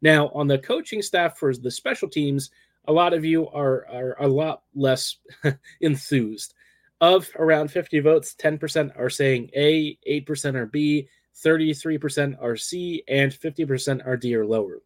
Now, 0.00 0.28
on 0.28 0.46
the 0.46 0.58
coaching 0.58 1.02
staff 1.02 1.38
for 1.38 1.54
the 1.54 1.70
special 1.70 2.08
teams, 2.08 2.50
a 2.86 2.92
lot 2.92 3.12
of 3.14 3.24
you 3.24 3.48
are 3.48 3.86
are 3.88 4.16
a 4.20 4.28
lot 4.28 4.62
less 4.74 5.16
enthused. 5.80 6.54
Of 7.00 7.28
around 7.38 7.70
50 7.70 8.00
votes, 8.00 8.34
10% 8.38 8.98
are 8.98 9.10
saying 9.10 9.50
A, 9.54 9.98
8% 10.08 10.54
are 10.54 10.66
B, 10.66 11.08
33% 11.42 12.36
are 12.42 12.56
C, 12.56 13.02
and 13.08 13.32
50% 13.32 14.06
are 14.06 14.16
D 14.16 14.34
or 14.34 14.46
lower. 14.46 14.80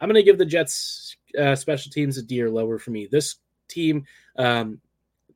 I'm 0.00 0.08
going 0.08 0.14
to 0.14 0.22
give 0.22 0.38
the 0.38 0.46
Jets 0.46 1.16
uh, 1.38 1.54
special 1.54 1.92
teams 1.92 2.18
a 2.18 2.22
D 2.22 2.42
or 2.42 2.50
lower 2.50 2.78
for 2.78 2.90
me. 2.90 3.06
This 3.06 3.36
team, 3.68 4.04
um, 4.36 4.80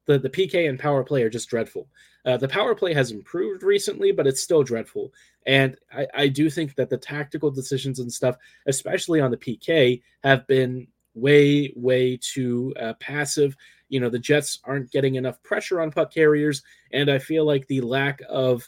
the, 0.07 0.19
the 0.19 0.31
PK 0.31 0.69
and 0.69 0.79
power 0.79 1.05
play 1.05 1.23
are 1.23 1.31
just 1.31 1.49
dreadful. 1.49 1.87
Uh, 2.25 2.39
the 2.39 2.49
power 2.49 2.75
play 2.75 2.95
has 2.95 3.11
improved 3.11 3.63
recently, 3.63 4.11
but 4.11 4.27
it's 4.27 4.43
still 4.43 4.63
dreadful. 4.63 5.13
And 5.47 5.77
I, 5.93 6.07
I 6.15 6.29
do 6.29 6.49
think 6.49 6.75
that 6.77 6.89
the 6.89 6.97
tactical 6.97 7.51
decisions 7.51 7.99
and 7.99 8.11
stuff, 8.11 8.37
especially 8.67 9.21
on 9.21 9.31
the 9.31 9.37
PK, 9.37 10.01
have 10.23 10.47
been 10.47 10.87
way, 11.15 11.73
way 11.77 12.19
too 12.21 12.75
uh, 12.81 12.95
passive. 12.95 13.57
You 13.91 14.01
know, 14.01 14.09
the 14.09 14.19
Jets 14.19 14.61
aren't 14.65 14.91
getting 14.91 15.17
enough 15.17 15.43
pressure 15.43 15.83
on 15.83 15.91
puck 15.91 16.13
carriers. 16.13 16.63
And 16.93 17.11
I 17.11 17.19
feel 17.19 17.45
like 17.45 17.67
the 17.67 17.83
lack 17.83 18.23
of 18.29 18.67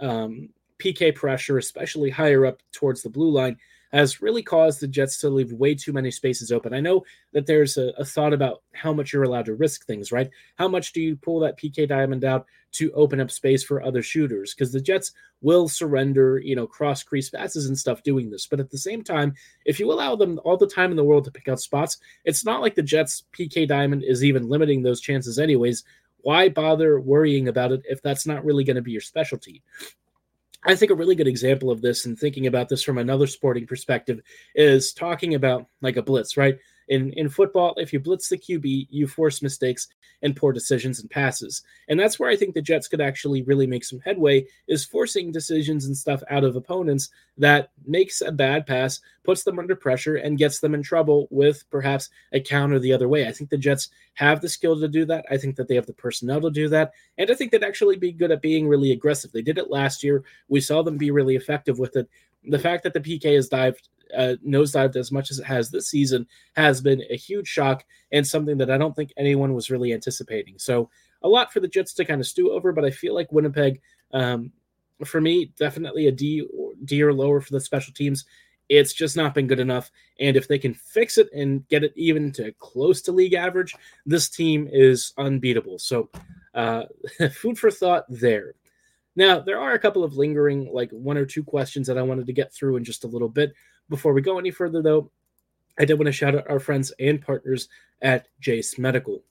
um, 0.00 0.48
PK 0.78 1.14
pressure, 1.14 1.58
especially 1.58 2.10
higher 2.10 2.46
up 2.46 2.62
towards 2.72 3.02
the 3.02 3.10
blue 3.10 3.30
line, 3.30 3.56
has 3.92 4.20
really 4.20 4.42
caused 4.42 4.80
the 4.80 4.88
Jets 4.88 5.18
to 5.18 5.30
leave 5.30 5.52
way 5.52 5.74
too 5.74 5.92
many 5.92 6.10
spaces 6.10 6.50
open. 6.52 6.74
I 6.74 6.80
know 6.80 7.04
that 7.32 7.46
there's 7.46 7.76
a, 7.76 7.92
a, 7.98 8.04
thought 8.04 8.32
about 8.32 8.62
how 8.74 8.92
much 8.92 9.12
you're 9.12 9.22
allowed 9.22 9.46
to 9.46 9.54
risk 9.54 9.86
things, 9.86 10.12
right? 10.12 10.28
How 10.56 10.68
much 10.68 10.92
do 10.92 11.00
you 11.00 11.16
pull 11.16 11.40
that 11.40 11.58
PK 11.58 11.88
diamond 11.88 12.24
out 12.24 12.46
to 12.72 12.92
open 12.92 13.20
up 13.20 13.30
space 13.30 13.62
for 13.62 13.82
other 13.82 14.02
shooters? 14.02 14.54
Because 14.54 14.72
the 14.72 14.80
Jets 14.80 15.12
will 15.40 15.68
surrender, 15.68 16.38
you 16.38 16.56
know, 16.56 16.66
cross 16.66 17.02
crease 17.02 17.30
passes 17.30 17.66
and 17.66 17.78
stuff 17.78 18.02
doing 18.02 18.28
this. 18.28 18.46
But 18.46 18.60
at 18.60 18.70
the 18.70 18.78
same 18.78 19.02
time, 19.02 19.34
if 19.64 19.78
you 19.78 19.90
allow 19.90 20.16
them 20.16 20.40
all 20.44 20.56
the 20.56 20.66
time 20.66 20.90
in 20.90 20.96
the 20.96 21.04
world 21.04 21.24
to 21.24 21.30
pick 21.30 21.48
out 21.48 21.60
spots, 21.60 21.98
it's 22.24 22.44
not 22.44 22.60
like 22.60 22.74
the 22.74 22.82
Jets 22.82 23.24
PK 23.38 23.68
diamond 23.68 24.02
is 24.04 24.24
even 24.24 24.48
limiting 24.48 24.82
those 24.82 25.00
chances, 25.00 25.38
anyways. 25.38 25.84
Why 26.18 26.48
bother 26.48 27.00
worrying 27.00 27.46
about 27.46 27.70
it 27.70 27.82
if 27.88 28.02
that's 28.02 28.26
not 28.26 28.44
really 28.44 28.64
going 28.64 28.76
to 28.76 28.82
be 28.82 28.90
your 28.90 29.00
specialty? 29.00 29.62
I 30.66 30.74
think 30.74 30.90
a 30.90 30.96
really 30.96 31.14
good 31.14 31.28
example 31.28 31.70
of 31.70 31.80
this 31.80 32.06
and 32.06 32.18
thinking 32.18 32.46
about 32.46 32.68
this 32.68 32.82
from 32.82 32.98
another 32.98 33.26
sporting 33.26 33.66
perspective 33.66 34.20
is 34.54 34.92
talking 34.92 35.34
about 35.34 35.66
like 35.80 35.96
a 35.96 36.02
blitz, 36.02 36.36
right? 36.36 36.58
In 36.88 37.12
in 37.14 37.28
football, 37.28 37.74
if 37.76 37.92
you 37.92 38.00
blitz 38.00 38.28
the 38.28 38.38
QB, 38.38 38.86
you 38.90 39.06
force 39.06 39.42
mistakes 39.42 39.88
and 40.22 40.36
poor 40.36 40.52
decisions 40.52 41.00
and 41.00 41.10
passes. 41.10 41.62
And 41.88 41.98
that's 41.98 42.18
where 42.18 42.30
I 42.30 42.36
think 42.36 42.54
the 42.54 42.62
Jets 42.62 42.88
could 42.88 43.00
actually 43.00 43.42
really 43.42 43.66
make 43.66 43.84
some 43.84 44.00
headway 44.00 44.46
is 44.66 44.84
forcing 44.84 45.32
decisions 45.32 45.86
and 45.86 45.96
stuff 45.96 46.22
out 46.30 46.44
of 46.44 46.56
opponents 46.56 47.10
that 47.38 47.70
makes 47.84 48.22
a 48.22 48.32
bad 48.32 48.66
pass, 48.66 49.00
puts 49.24 49.42
them 49.44 49.58
under 49.58 49.76
pressure 49.76 50.16
and 50.16 50.38
gets 50.38 50.60
them 50.60 50.74
in 50.74 50.82
trouble 50.82 51.28
with 51.30 51.68
perhaps 51.70 52.08
a 52.32 52.40
counter 52.40 52.78
the 52.78 52.92
other 52.92 53.08
way. 53.08 53.26
I 53.26 53.32
think 53.32 53.50
the 53.50 53.58
Jets 53.58 53.90
have 54.14 54.40
the 54.40 54.48
skill 54.48 54.78
to 54.80 54.88
do 54.88 55.04
that. 55.06 55.24
I 55.30 55.36
think 55.36 55.56
that 55.56 55.68
they 55.68 55.74
have 55.74 55.86
the 55.86 55.92
personnel 55.92 56.40
to 56.40 56.50
do 56.50 56.68
that. 56.70 56.92
And 57.18 57.30
I 57.30 57.34
think 57.34 57.52
they'd 57.52 57.64
actually 57.64 57.96
be 57.96 58.12
good 58.12 58.30
at 58.30 58.42
being 58.42 58.66
really 58.66 58.92
aggressive. 58.92 59.32
They 59.32 59.42
did 59.42 59.58
it 59.58 59.70
last 59.70 60.02
year. 60.02 60.24
We 60.48 60.60
saw 60.60 60.82
them 60.82 60.96
be 60.96 61.10
really 61.10 61.36
effective 61.36 61.78
with 61.78 61.96
it. 61.96 62.08
The 62.48 62.58
fact 62.58 62.84
that 62.84 62.94
the 62.94 63.00
PK 63.00 63.34
has 63.34 63.48
dived 63.48 63.88
uh, 64.16 64.34
nosedived 64.46 64.96
as 64.96 65.10
much 65.10 65.30
as 65.30 65.38
it 65.38 65.44
has 65.44 65.70
this 65.70 65.88
season 65.88 66.26
has 66.54 66.80
been 66.80 67.02
a 67.10 67.16
huge 67.16 67.48
shock 67.48 67.84
and 68.12 68.26
something 68.26 68.58
that 68.58 68.70
I 68.70 68.78
don't 68.78 68.94
think 68.94 69.12
anyone 69.16 69.54
was 69.54 69.70
really 69.70 69.92
anticipating. 69.92 70.54
So 70.58 70.90
a 71.22 71.28
lot 71.28 71.52
for 71.52 71.60
the 71.60 71.68
Jets 71.68 71.94
to 71.94 72.04
kind 72.04 72.20
of 72.20 72.26
stew 72.26 72.52
over, 72.52 72.72
but 72.72 72.84
I 72.84 72.90
feel 72.90 73.14
like 73.14 73.32
Winnipeg, 73.32 73.80
um, 74.12 74.52
for 75.04 75.20
me, 75.20 75.52
definitely 75.58 76.06
a 76.06 76.12
D 76.12 76.42
or, 76.56 76.72
D 76.84 77.02
or 77.02 77.12
lower 77.12 77.40
for 77.40 77.52
the 77.52 77.60
special 77.60 77.92
teams. 77.92 78.24
It's 78.68 78.92
just 78.92 79.16
not 79.16 79.34
been 79.34 79.46
good 79.46 79.60
enough. 79.60 79.90
And 80.18 80.36
if 80.36 80.48
they 80.48 80.58
can 80.58 80.74
fix 80.74 81.18
it 81.18 81.28
and 81.32 81.66
get 81.68 81.84
it 81.84 81.92
even 81.96 82.32
to 82.32 82.52
close 82.58 83.00
to 83.02 83.12
league 83.12 83.34
average, 83.34 83.74
this 84.04 84.28
team 84.28 84.68
is 84.72 85.12
unbeatable. 85.18 85.78
So, 85.78 86.10
uh, 86.54 86.84
food 87.32 87.58
for 87.58 87.70
thought 87.70 88.04
there. 88.08 88.54
Now, 89.14 89.40
there 89.40 89.60
are 89.60 89.72
a 89.72 89.78
couple 89.78 90.04
of 90.04 90.16
lingering, 90.16 90.70
like 90.72 90.90
one 90.90 91.16
or 91.16 91.24
two 91.24 91.42
questions 91.42 91.86
that 91.86 91.96
I 91.96 92.02
wanted 92.02 92.26
to 92.26 92.32
get 92.34 92.52
through 92.52 92.76
in 92.76 92.84
just 92.84 93.04
a 93.04 93.08
little 93.08 93.30
bit. 93.30 93.54
Before 93.88 94.12
we 94.12 94.20
go 94.20 94.38
any 94.38 94.50
further, 94.50 94.82
though, 94.82 95.10
I 95.78 95.84
did 95.84 95.94
want 95.94 96.06
to 96.06 96.12
shout 96.12 96.34
out 96.34 96.48
our 96.48 96.60
friends 96.60 96.92
and 96.98 97.20
partners 97.20 97.68
at 98.02 98.28
Jase 98.40 98.78
Medical. 98.78 99.22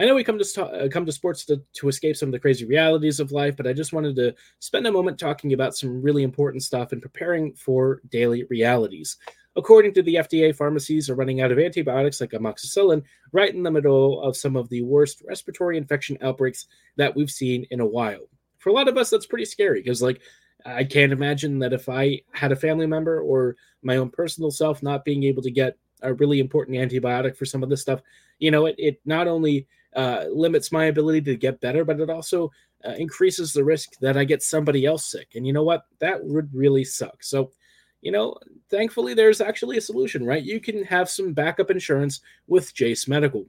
I 0.00 0.04
know 0.04 0.14
we 0.14 0.22
come 0.22 0.38
to 0.38 0.64
uh, 0.64 0.88
come 0.88 1.04
to 1.06 1.12
sports 1.12 1.44
to, 1.46 1.60
to 1.74 1.88
escape 1.88 2.16
some 2.16 2.28
of 2.28 2.32
the 2.32 2.38
crazy 2.38 2.64
realities 2.64 3.18
of 3.18 3.32
life, 3.32 3.56
but 3.56 3.66
I 3.66 3.72
just 3.72 3.92
wanted 3.92 4.14
to 4.16 4.34
spend 4.60 4.86
a 4.86 4.92
moment 4.92 5.18
talking 5.18 5.54
about 5.54 5.76
some 5.76 6.00
really 6.00 6.22
important 6.22 6.62
stuff 6.62 6.92
and 6.92 7.02
preparing 7.02 7.52
for 7.54 8.00
daily 8.10 8.44
realities. 8.44 9.16
According 9.56 9.94
to 9.94 10.02
the 10.02 10.16
FDA, 10.16 10.54
pharmacies 10.54 11.10
are 11.10 11.16
running 11.16 11.40
out 11.40 11.50
of 11.50 11.58
antibiotics 11.58 12.20
like 12.20 12.30
amoxicillin 12.30 13.02
right 13.32 13.52
in 13.52 13.64
the 13.64 13.72
middle 13.72 14.22
of 14.22 14.36
some 14.36 14.54
of 14.54 14.68
the 14.68 14.82
worst 14.82 15.20
respiratory 15.26 15.76
infection 15.76 16.16
outbreaks 16.22 16.68
that 16.94 17.16
we've 17.16 17.30
seen 17.30 17.66
in 17.72 17.80
a 17.80 17.86
while. 17.86 18.28
For 18.58 18.70
a 18.70 18.72
lot 18.72 18.86
of 18.86 18.96
us, 18.96 19.10
that's 19.10 19.26
pretty 19.26 19.46
scary 19.46 19.80
because, 19.82 20.00
like, 20.00 20.20
I 20.76 20.84
can't 20.84 21.12
imagine 21.12 21.58
that 21.60 21.72
if 21.72 21.88
I 21.88 22.20
had 22.32 22.52
a 22.52 22.56
family 22.56 22.86
member 22.86 23.20
or 23.20 23.56
my 23.82 23.96
own 23.96 24.10
personal 24.10 24.50
self 24.50 24.82
not 24.82 25.04
being 25.04 25.24
able 25.24 25.42
to 25.42 25.50
get 25.50 25.76
a 26.02 26.14
really 26.14 26.40
important 26.40 26.76
antibiotic 26.76 27.36
for 27.36 27.44
some 27.44 27.62
of 27.62 27.70
this 27.70 27.82
stuff, 27.82 28.00
you 28.38 28.50
know, 28.50 28.66
it, 28.66 28.74
it 28.78 29.00
not 29.04 29.26
only 29.26 29.66
uh, 29.96 30.26
limits 30.32 30.70
my 30.70 30.86
ability 30.86 31.22
to 31.22 31.36
get 31.36 31.60
better, 31.60 31.84
but 31.84 32.00
it 32.00 32.10
also 32.10 32.50
uh, 32.86 32.92
increases 32.92 33.52
the 33.52 33.64
risk 33.64 33.98
that 34.00 34.16
I 34.16 34.24
get 34.24 34.42
somebody 34.42 34.84
else 34.86 35.10
sick. 35.10 35.28
And 35.34 35.46
you 35.46 35.52
know 35.52 35.64
what? 35.64 35.84
That 35.98 36.22
would 36.22 36.54
really 36.54 36.84
suck. 36.84 37.22
So, 37.22 37.50
you 38.00 38.12
know, 38.12 38.38
thankfully, 38.70 39.14
there's 39.14 39.40
actually 39.40 39.78
a 39.78 39.82
solution, 39.82 40.24
right? 40.24 40.42
You 40.42 40.60
can 40.60 40.84
have 40.84 41.10
some 41.10 41.32
backup 41.32 41.70
insurance 41.70 42.20
with 42.46 42.74
Jase 42.74 43.08
Medical. 43.08 43.46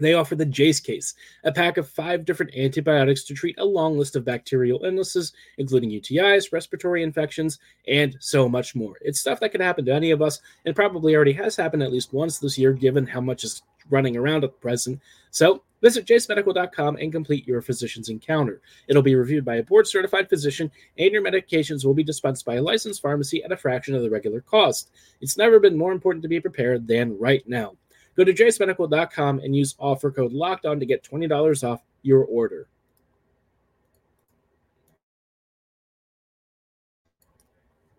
They 0.00 0.14
offer 0.14 0.34
the 0.34 0.44
Jase 0.44 0.80
case, 0.80 1.14
a 1.44 1.52
pack 1.52 1.76
of 1.76 1.88
five 1.88 2.24
different 2.24 2.56
antibiotics 2.56 3.22
to 3.24 3.34
treat 3.34 3.58
a 3.58 3.64
long 3.64 3.96
list 3.96 4.16
of 4.16 4.24
bacterial 4.24 4.84
illnesses, 4.84 5.32
including 5.58 5.90
UTIs, 5.90 6.52
respiratory 6.52 7.02
infections, 7.02 7.60
and 7.86 8.16
so 8.18 8.48
much 8.48 8.74
more. 8.74 8.96
It's 9.02 9.20
stuff 9.20 9.38
that 9.40 9.50
could 9.50 9.60
happen 9.60 9.84
to 9.84 9.94
any 9.94 10.10
of 10.10 10.20
us, 10.20 10.40
and 10.64 10.74
probably 10.74 11.14
already 11.14 11.32
has 11.34 11.54
happened 11.54 11.82
at 11.82 11.92
least 11.92 12.12
once 12.12 12.38
this 12.38 12.58
year, 12.58 12.72
given 12.72 13.06
how 13.06 13.20
much 13.20 13.44
is 13.44 13.62
running 13.90 14.16
around 14.16 14.42
at 14.42 14.60
present. 14.60 15.00
So 15.30 15.62
visit 15.80 16.06
jasemedical.com 16.06 16.96
and 16.96 17.12
complete 17.12 17.46
your 17.46 17.60
physician's 17.60 18.08
encounter. 18.08 18.62
It'll 18.88 19.02
be 19.02 19.14
reviewed 19.14 19.44
by 19.44 19.56
a 19.56 19.62
board 19.62 19.86
certified 19.86 20.28
physician, 20.28 20.72
and 20.98 21.12
your 21.12 21.22
medications 21.22 21.84
will 21.84 21.94
be 21.94 22.02
dispensed 22.02 22.44
by 22.44 22.56
a 22.56 22.62
licensed 22.62 23.02
pharmacy 23.02 23.44
at 23.44 23.52
a 23.52 23.56
fraction 23.56 23.94
of 23.94 24.02
the 24.02 24.10
regular 24.10 24.40
cost. 24.40 24.90
It's 25.20 25.36
never 25.36 25.60
been 25.60 25.78
more 25.78 25.92
important 25.92 26.22
to 26.22 26.28
be 26.28 26.40
prepared 26.40 26.88
than 26.88 27.18
right 27.18 27.46
now. 27.46 27.76
Go 28.16 28.24
to 28.24 28.32
jasemedical.com 28.32 29.40
and 29.40 29.56
use 29.56 29.74
offer 29.78 30.10
code 30.10 30.32
locked 30.32 30.66
on 30.66 30.78
to 30.80 30.86
get 30.86 31.02
$20 31.02 31.68
off 31.68 31.82
your 32.02 32.24
order. 32.24 32.68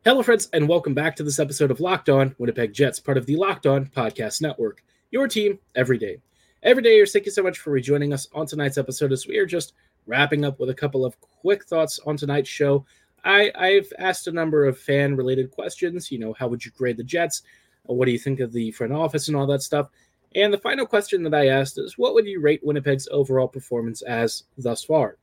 Hello, 0.05 0.21
friends, 0.21 0.49
and 0.53 0.69
welcome 0.69 0.93
back 0.93 1.15
to 1.15 1.23
this 1.23 1.39
episode 1.39 1.71
of 1.71 1.79
Locked 1.79 2.09
On 2.09 2.35
Winnipeg 2.37 2.73
Jets, 2.73 2.99
part 2.99 3.17
of 3.17 3.25
the 3.25 3.35
Locked 3.35 3.65
On 3.65 3.87
Podcast 3.87 4.39
Network. 4.39 4.83
Your 5.09 5.27
team 5.27 5.57
every 5.73 5.97
day. 5.97 6.21
Every 6.61 6.83
day, 6.83 7.03
thank 7.05 7.25
you 7.25 7.31
so 7.31 7.41
much 7.43 7.57
for 7.57 7.71
rejoining 7.71 8.13
us 8.13 8.27
on 8.31 8.45
tonight's 8.45 8.77
episode 8.77 9.11
as 9.11 9.27
we 9.27 9.37
are 9.37 9.45
just 9.47 9.73
wrapping 10.05 10.45
up 10.45 10.59
with 10.59 10.69
a 10.69 10.75
couple 10.75 11.03
of 11.03 11.19
quick 11.19 11.65
thoughts 11.65 11.99
on 12.05 12.17
tonight's 12.17 12.49
show. 12.49 12.85
I, 13.23 13.51
I've 13.55 13.91
asked 13.97 14.27
a 14.27 14.31
number 14.31 14.65
of 14.65 14.77
fan 14.77 15.15
related 15.15 15.49
questions. 15.49 16.11
You 16.11 16.19
know, 16.19 16.33
how 16.33 16.47
would 16.47 16.63
you 16.63 16.71
grade 16.77 16.97
the 16.97 17.03
Jets? 17.03 17.41
What 17.83 18.05
do 18.05 18.11
you 18.11 18.19
think 18.19 18.39
of 18.39 18.53
the 18.53 18.71
front 18.71 18.93
office 18.93 19.27
and 19.27 19.35
all 19.35 19.47
that 19.47 19.63
stuff? 19.63 19.89
And 20.35 20.53
the 20.53 20.57
final 20.57 20.85
question 20.85 21.23
that 21.23 21.33
I 21.33 21.47
asked 21.47 21.77
is 21.79 21.97
what 21.97 22.13
would 22.13 22.27
you 22.27 22.41
rate 22.41 22.61
Winnipeg's 22.63 23.07
overall 23.09 23.47
performance 23.47 24.01
as 24.01 24.43
thus 24.57 24.83
far? 24.83 25.17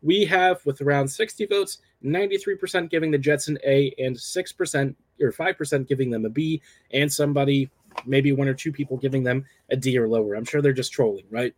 We 0.00 0.24
have, 0.24 0.64
with 0.64 0.80
around 0.80 1.08
60 1.08 1.46
votes, 1.46 1.78
93% 2.04 2.88
giving 2.88 3.10
the 3.10 3.18
Jets 3.18 3.48
an 3.48 3.58
A 3.66 3.92
and 3.98 4.16
6% 4.16 4.94
or 5.20 5.32
5% 5.32 5.88
giving 5.88 6.10
them 6.10 6.24
a 6.24 6.30
B, 6.30 6.62
and 6.92 7.12
somebody, 7.12 7.68
maybe 8.06 8.32
one 8.32 8.48
or 8.48 8.54
two 8.54 8.72
people, 8.72 8.96
giving 8.96 9.22
them 9.22 9.44
a 9.70 9.76
D 9.76 9.98
or 9.98 10.08
lower. 10.08 10.34
I'm 10.34 10.44
sure 10.44 10.62
they're 10.62 10.72
just 10.72 10.92
trolling, 10.92 11.24
right? 11.30 11.54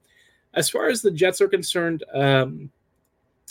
As 0.55 0.69
far 0.69 0.89
as 0.89 1.03
the 1.03 1.11
Jets 1.11 1.41
are 1.41 1.49
concerned, 1.49 2.03
um, 2.13 2.71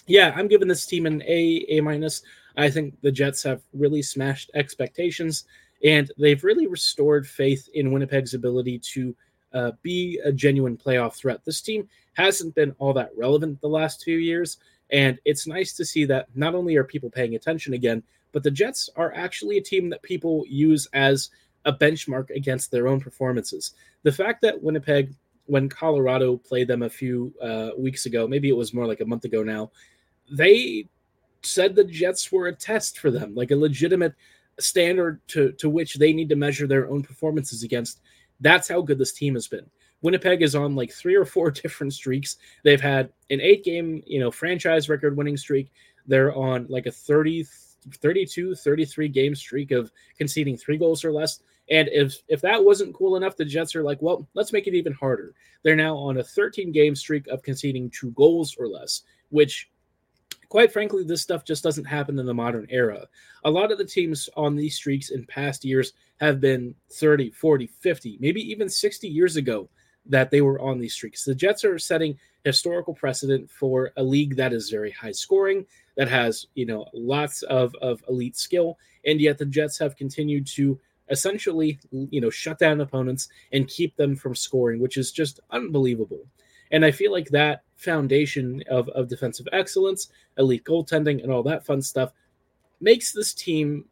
yeah, 0.08 0.34
I'm 0.36 0.48
giving 0.48 0.68
this 0.68 0.88
team 0.88 1.06
an 1.06 1.22
A, 1.22 1.66
A 1.70 1.82
minus. 1.82 2.24
I 2.58 2.70
think 2.70 3.00
the 3.02 3.12
Jets 3.12 3.44
have 3.44 3.62
really 3.74 4.02
smashed 4.02 4.50
expectations, 4.56 5.46
and 5.84 6.12
they've 6.18 6.44
really 6.44 6.68
restored 6.68 7.28
faith 7.28 7.70
in 7.76 7.92
Winnipeg's 7.92 8.34
ability 8.34 8.80
to 8.80 9.16
uh, 9.54 9.72
be 9.82 10.20
a 10.24 10.32
genuine 10.32 10.78
playoff 10.78 11.16
threat. 11.16 11.44
This 11.46 11.62
team 11.62 11.88
hasn't 12.14 12.56
been 12.56 12.76
all 12.80 12.94
that 12.94 13.12
relevant 13.16 13.62
the 13.62 13.68
last 13.68 14.02
two 14.02 14.14
years, 14.14 14.58
and 14.92 15.20
it's 15.26 15.48
nice 15.48 15.74
to 15.74 15.86
see 15.86 16.06
that 16.06 16.28
not 16.36 16.56
only 16.56 16.76
are 16.76 16.84
people 16.84 17.10
paying 17.10 17.36
attention 17.36 17.74
again, 17.74 18.04
but 18.32 18.44
the 18.44 18.52
Jets 18.52 18.90
are 18.96 19.14
actually 19.16 19.58
a 19.58 19.62
team 19.62 19.90
that 19.90 20.02
people 20.04 20.46
use 20.48 20.88
as 20.94 21.30
a 21.66 21.74
benchmark 21.74 22.30
against 22.32 22.72
their 22.72 22.88
own 22.88 23.00
performances. 23.00 23.74
The 24.04 24.12
fact 24.12 24.42
that 24.42 24.62
Winnipeg, 24.62 25.14
when 25.46 25.68
Colorado 25.68 26.38
played 26.38 26.68
them 26.68 26.84
a 26.84 26.90
few 26.90 27.34
uh, 27.42 27.72
weeks 27.78 28.06
ago, 28.06 28.28
maybe 28.28 28.50
it 28.50 28.56
was 28.56 28.74
more 28.74 28.86
like 28.86 29.02
a 29.02 29.06
month 29.06 29.26
ago 29.26 29.44
now, 29.44 29.72
they 30.32 30.88
said 31.42 31.76
the 31.76 31.84
Jets 31.84 32.32
were 32.32 32.48
a 32.48 32.56
test 32.56 33.00
for 33.00 33.12
them, 33.12 33.34
like 33.36 33.52
a 33.52 33.56
legitimate 33.56 34.14
standard 34.60 35.20
to, 35.30 35.52
to 35.54 35.70
which 35.70 35.96
they 35.96 36.14
need 36.14 36.30
to 36.30 36.36
measure 36.36 36.68
their 36.68 36.90
own 36.90 37.02
performances 37.02 37.64
against. 37.64 38.02
That's 38.40 38.68
how 38.68 38.82
good 38.82 38.98
this 38.98 39.14
team 39.14 39.34
has 39.36 39.48
been. 39.48 39.66
Winnipeg 40.02 40.42
is 40.42 40.56
on 40.56 40.76
like 40.76 40.92
three 40.92 41.16
or 41.16 41.26
four 41.26 41.52
different 41.52 41.94
streaks. 41.94 42.38
They've 42.64 42.82
had 42.82 43.12
an 43.30 43.42
eight 43.42 43.64
game, 43.64 44.02
you 44.06 44.20
know, 44.20 44.32
franchise 44.32 44.90
record 44.90 45.18
winning 45.18 45.38
streak. 45.38 45.72
They're 46.08 46.36
on 46.36 46.66
like 46.70 46.86
a 46.86 46.92
30, 46.92 47.46
32, 47.92 48.56
33 48.56 49.08
game 49.10 49.36
streak 49.36 49.72
of 49.72 49.92
conceding 50.18 50.58
three 50.58 50.78
goals 50.78 51.04
or 51.04 51.12
less. 51.12 51.42
And 51.70 51.88
if 51.92 52.18
if 52.28 52.42
that 52.42 52.64
wasn't 52.64 52.96
cool 52.96 53.16
enough, 53.16 53.38
the 53.38 53.46
Jets 53.46 53.76
are 53.76 53.84
like, 53.84 54.02
well, 54.02 54.28
let's 54.34 54.52
make 54.52 54.66
it 54.66 54.74
even 54.74 54.94
harder. 54.94 55.36
They're 55.64 55.76
now 55.76 55.96
on 55.96 56.18
a 56.18 56.24
13 56.24 56.72
game 56.72 56.96
streak 56.96 57.28
of 57.28 57.44
conceding 57.44 57.92
two 57.92 58.12
goals 58.12 58.56
or 58.58 58.68
less, 58.68 59.04
which 59.30 59.70
quite 60.50 60.74
frankly, 60.74 61.04
this 61.04 61.22
stuff 61.22 61.46
just 61.46 61.64
doesn't 61.64 61.86
happen 61.86 62.20
in 62.20 62.26
the 62.26 62.34
modern 62.34 62.68
era. 62.70 63.08
A 63.46 63.52
lot 63.52 63.72
of 63.72 63.78
the 63.78 63.86
teams 63.86 64.30
on 64.36 64.56
these 64.56 64.76
streaks 64.76 65.12
in 65.12 65.26
past 65.26 65.64
years 65.64 65.94
have 66.20 66.42
been 66.42 66.76
30, 66.92 67.32
40, 67.32 67.68
50, 67.68 68.18
maybe 68.20 68.42
even 68.42 68.68
60 68.68 69.08
years 69.08 69.36
ago 69.36 69.70
that 70.06 70.32
they 70.32 70.42
were 70.42 70.60
on 70.60 70.80
these 70.80 70.94
streaks. 70.94 71.24
The 71.24 71.36
Jets 71.36 71.64
are 71.64 71.78
setting 71.78 72.18
historical 72.44 72.94
precedent 72.94 73.50
for 73.50 73.92
a 73.98 74.04
league 74.04 74.36
that 74.38 74.54
is 74.54 74.70
very 74.70 74.92
high 74.92 75.12
scoring, 75.12 75.66
that 75.98 76.08
has, 76.08 76.48
you 76.56 76.66
know, 76.66 76.88
lots 76.94 77.44
of, 77.44 77.76
of 77.82 78.04
elite 78.10 78.38
skill, 78.38 78.78
and 79.06 79.22
yet 79.22 79.38
the 79.38 79.46
Jets 79.46 79.78
have 79.78 79.96
continued 79.96 80.48
to 80.48 80.80
essentially, 81.10 81.80
you 81.92 82.22
know, 82.22 82.30
shut 82.30 82.60
down 82.60 82.82
opponents 82.82 83.30
and 83.52 83.68
keep 83.68 83.96
them 83.96 84.16
from 84.16 84.36
scoring, 84.36 84.80
which 84.80 84.98
is 84.98 85.12
just 85.12 85.40
unbelievable. 85.52 86.26
And 86.72 86.86
I 86.86 86.92
feel 86.92 87.12
like 87.12 87.30
that 87.30 87.64
foundation 87.76 88.64
of, 88.70 88.90
of 88.90 89.08
defensive 89.08 89.48
excellence, 89.52 90.10
elite 90.38 90.66
goaltending, 90.66 91.24
and 91.24 91.32
all 91.32 91.44
that 91.44 91.66
fun 91.66 91.82
stuff 91.82 92.12
makes 92.82 93.12
this 93.12 93.34
team 93.34 93.86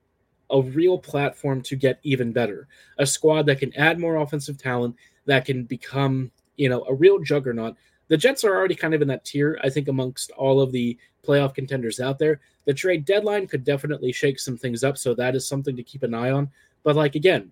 a 0.49 0.61
real 0.61 0.97
platform 0.97 1.61
to 1.61 1.75
get 1.75 1.99
even 2.03 2.31
better. 2.31 2.67
A 2.99 3.05
squad 3.05 3.45
that 3.47 3.59
can 3.59 3.75
add 3.75 3.99
more 3.99 4.17
offensive 4.17 4.57
talent, 4.57 4.95
that 5.25 5.45
can 5.45 5.63
become, 5.63 6.31
you 6.55 6.69
know, 6.69 6.83
a 6.83 6.93
real 6.93 7.19
juggernaut. 7.19 7.75
The 8.07 8.17
Jets 8.17 8.43
are 8.43 8.55
already 8.55 8.75
kind 8.75 8.93
of 8.93 9.01
in 9.01 9.07
that 9.09 9.25
tier, 9.25 9.59
I 9.63 9.69
think, 9.69 9.89
amongst 9.89 10.31
all 10.31 10.61
of 10.61 10.71
the 10.71 10.97
playoff 11.25 11.53
contenders 11.53 11.99
out 11.99 12.17
there. 12.17 12.39
The 12.65 12.73
trade 12.73 13.03
deadline 13.03 13.47
could 13.47 13.65
definitely 13.65 14.13
shake 14.13 14.39
some 14.39 14.57
things 14.57 14.83
up, 14.83 14.97
so 14.97 15.13
that 15.15 15.35
is 15.35 15.47
something 15.47 15.75
to 15.75 15.83
keep 15.83 16.03
an 16.03 16.13
eye 16.13 16.31
on. 16.31 16.49
But 16.83 16.95
like 16.95 17.15
again, 17.15 17.51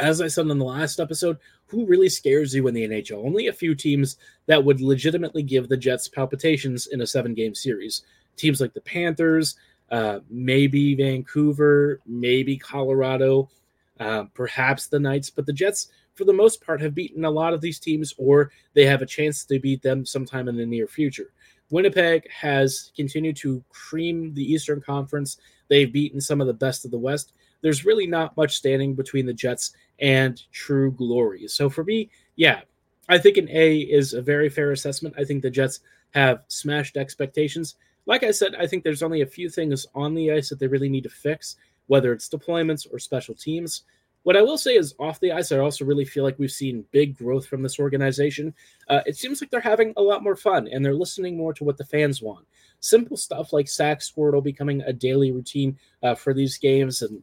as 0.00 0.20
I 0.20 0.28
said 0.28 0.46
in 0.46 0.58
the 0.58 0.64
last 0.64 1.00
episode, 1.00 1.38
who 1.66 1.86
really 1.86 2.08
scares 2.08 2.54
you 2.54 2.66
in 2.68 2.74
the 2.74 2.86
NHL? 2.86 3.24
Only 3.24 3.48
a 3.48 3.52
few 3.52 3.74
teams 3.74 4.16
that 4.46 4.64
would 4.64 4.80
legitimately 4.80 5.42
give 5.42 5.68
the 5.68 5.76
Jets 5.76 6.08
palpitations 6.08 6.86
in 6.86 7.00
a 7.00 7.06
seven 7.06 7.34
game 7.34 7.54
series. 7.54 8.02
Teams 8.36 8.60
like 8.60 8.74
the 8.74 8.80
Panthers, 8.80 9.56
uh, 9.90 10.20
maybe 10.28 10.94
Vancouver, 10.94 12.00
maybe 12.06 12.56
Colorado, 12.56 13.48
uh, 13.98 14.24
perhaps 14.34 14.86
the 14.86 15.00
Knights, 15.00 15.30
but 15.30 15.46
the 15.46 15.52
Jets, 15.52 15.88
for 16.14 16.24
the 16.24 16.32
most 16.32 16.64
part, 16.64 16.80
have 16.80 16.94
beaten 16.94 17.24
a 17.24 17.30
lot 17.30 17.54
of 17.54 17.60
these 17.60 17.78
teams, 17.78 18.14
or 18.18 18.50
they 18.74 18.84
have 18.84 19.02
a 19.02 19.06
chance 19.06 19.44
to 19.44 19.58
beat 19.58 19.82
them 19.82 20.04
sometime 20.04 20.48
in 20.48 20.56
the 20.56 20.66
near 20.66 20.86
future. 20.86 21.32
Winnipeg 21.70 22.30
has 22.30 22.92
continued 22.94 23.36
to 23.36 23.62
cream 23.70 24.32
the 24.34 24.52
Eastern 24.52 24.80
Conference. 24.80 25.38
They've 25.68 25.92
beaten 25.92 26.20
some 26.20 26.40
of 26.40 26.46
the 26.46 26.52
best 26.52 26.84
of 26.84 26.90
the 26.90 26.98
West. 26.98 27.32
There's 27.60 27.84
really 27.84 28.06
not 28.06 28.36
much 28.36 28.56
standing 28.56 28.94
between 28.94 29.26
the 29.26 29.32
Jets 29.32 29.72
and 29.98 30.42
true 30.52 30.92
glory. 30.92 31.48
So 31.48 31.68
for 31.68 31.84
me, 31.84 32.10
yeah, 32.36 32.60
I 33.08 33.18
think 33.18 33.36
an 33.36 33.48
A 33.50 33.78
is 33.78 34.14
a 34.14 34.22
very 34.22 34.48
fair 34.48 34.72
assessment. 34.72 35.14
I 35.18 35.24
think 35.24 35.42
the 35.42 35.50
Jets 35.50 35.80
have 36.10 36.42
smashed 36.48 36.96
expectations. 36.96 37.76
Like 38.06 38.22
I 38.22 38.30
said, 38.30 38.54
I 38.54 38.66
think 38.66 38.84
there's 38.84 39.02
only 39.02 39.22
a 39.22 39.26
few 39.26 39.48
things 39.48 39.86
on 39.94 40.14
the 40.14 40.32
ice 40.32 40.48
that 40.48 40.58
they 40.58 40.66
really 40.66 40.88
need 40.88 41.04
to 41.04 41.10
fix, 41.10 41.56
whether 41.86 42.12
it's 42.12 42.28
deployments 42.28 42.86
or 42.92 42.98
special 42.98 43.34
teams. 43.34 43.82
What 44.22 44.36
I 44.36 44.42
will 44.42 44.58
say 44.58 44.74
is, 44.74 44.94
off 44.98 45.20
the 45.20 45.30
ice, 45.30 45.52
I 45.52 45.58
also 45.58 45.84
really 45.84 46.04
feel 46.04 46.24
like 46.24 46.38
we've 46.38 46.50
seen 46.50 46.84
big 46.90 47.16
growth 47.16 47.46
from 47.46 47.62
this 47.62 47.78
organization. 47.78 48.52
Uh, 48.88 49.00
it 49.06 49.16
seems 49.16 49.40
like 49.40 49.50
they're 49.50 49.60
having 49.60 49.92
a 49.96 50.02
lot 50.02 50.24
more 50.24 50.34
fun 50.34 50.66
and 50.66 50.84
they're 50.84 50.94
listening 50.94 51.36
more 51.36 51.52
to 51.54 51.62
what 51.62 51.76
the 51.76 51.84
fans 51.84 52.20
want. 52.20 52.44
Simple 52.80 53.16
stuff 53.16 53.52
like 53.52 53.68
sack 53.68 54.00
Squirtle 54.00 54.42
becoming 54.42 54.82
a 54.82 54.92
daily 54.92 55.30
routine 55.30 55.78
uh, 56.02 56.16
for 56.16 56.34
these 56.34 56.58
games 56.58 57.02
and 57.02 57.22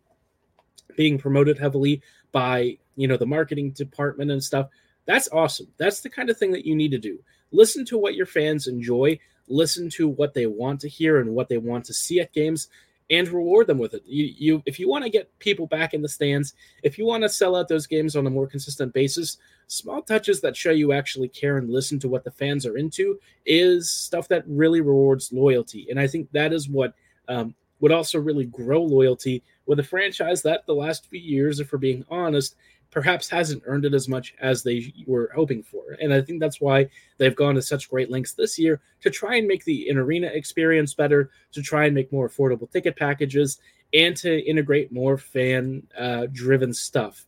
being 0.95 1.17
promoted 1.17 1.57
heavily 1.57 2.01
by 2.33 2.77
you 2.97 3.07
know 3.07 3.15
the 3.15 3.25
marketing 3.25 3.71
department 3.71 4.29
and 4.29 4.43
stuff 4.43 4.67
that's 5.05 5.29
awesome. 5.31 5.67
That's 5.77 6.01
the 6.01 6.09
kind 6.09 6.29
of 6.29 6.37
thing 6.37 6.51
that 6.51 6.65
you 6.65 6.75
need 6.75 6.91
to 6.91 6.97
do. 6.97 7.19
Listen 7.51 7.85
to 7.85 7.97
what 7.97 8.15
your 8.15 8.25
fans 8.25 8.67
enjoy. 8.67 9.19
Listen 9.47 9.89
to 9.91 10.07
what 10.07 10.33
they 10.33 10.47
want 10.47 10.79
to 10.81 10.89
hear 10.89 11.19
and 11.19 11.35
what 11.35 11.49
they 11.49 11.57
want 11.57 11.85
to 11.85 11.93
see 11.93 12.19
at 12.19 12.33
games 12.33 12.69
and 13.09 13.27
reward 13.27 13.67
them 13.67 13.77
with 13.77 13.93
it. 13.93 14.03
You, 14.05 14.33
you 14.37 14.63
if 14.65 14.79
you 14.79 14.87
want 14.87 15.03
to 15.03 15.09
get 15.09 15.37
people 15.39 15.67
back 15.67 15.93
in 15.93 16.01
the 16.01 16.07
stands 16.07 16.53
if 16.83 16.97
you 16.97 17.05
want 17.05 17.23
to 17.23 17.29
sell 17.29 17.55
out 17.55 17.67
those 17.67 17.85
games 17.85 18.15
on 18.15 18.25
a 18.25 18.29
more 18.29 18.47
consistent 18.47 18.93
basis 18.93 19.37
small 19.67 20.01
touches 20.01 20.39
that 20.39 20.55
show 20.55 20.71
you 20.71 20.93
actually 20.93 21.27
care 21.27 21.57
and 21.57 21.69
listen 21.69 21.99
to 21.99 22.07
what 22.07 22.23
the 22.23 22.31
fans 22.31 22.65
are 22.65 22.77
into 22.77 23.19
is 23.45 23.91
stuff 23.91 24.29
that 24.29 24.47
really 24.47 24.79
rewards 24.79 25.33
loyalty. 25.33 25.87
And 25.89 25.99
i 25.99 26.07
think 26.07 26.31
that 26.31 26.53
is 26.53 26.69
what 26.69 26.93
um, 27.27 27.53
would 27.83 27.91
also 27.91 28.17
really 28.17 28.45
grow 28.45 28.81
loyalty 28.81 29.43
with 29.65 29.77
a 29.77 29.83
franchise 29.83 30.41
that 30.41 30.65
the 30.65 30.73
last 30.73 31.09
few 31.09 31.19
years, 31.19 31.59
if 31.59 31.69
we're 31.69 31.77
being 31.77 32.05
honest, 32.09 32.55
perhaps 32.91 33.29
hasn't 33.29 33.61
earned 33.65 33.83
it 33.83 33.93
as 33.93 34.07
much 34.07 34.33
as 34.39 34.63
they 34.63 34.93
were 35.05 35.29
hoping 35.35 35.61
for. 35.61 35.97
And 36.01 36.13
I 36.13 36.21
think 36.21 36.39
that's 36.39 36.61
why 36.61 36.87
they've 37.17 37.35
gone 37.35 37.55
to 37.55 37.61
such 37.61 37.89
great 37.89 38.09
lengths 38.09 38.35
this 38.35 38.57
year 38.57 38.79
to 39.01 39.09
try 39.09 39.35
and 39.35 39.45
make 39.49 39.65
the 39.65 39.89
in 39.89 39.97
arena 39.97 40.27
experience 40.27 40.93
better, 40.93 41.29
to 41.51 41.61
try 41.61 41.83
and 41.83 41.93
make 41.93 42.09
more 42.13 42.29
affordable 42.29 42.71
ticket 42.71 42.95
packages, 42.95 43.59
and 43.93 44.15
to 44.15 44.39
integrate 44.49 44.93
more 44.93 45.17
fan 45.17 45.83
uh, 45.99 46.27
driven 46.31 46.73
stuff. 46.73 47.25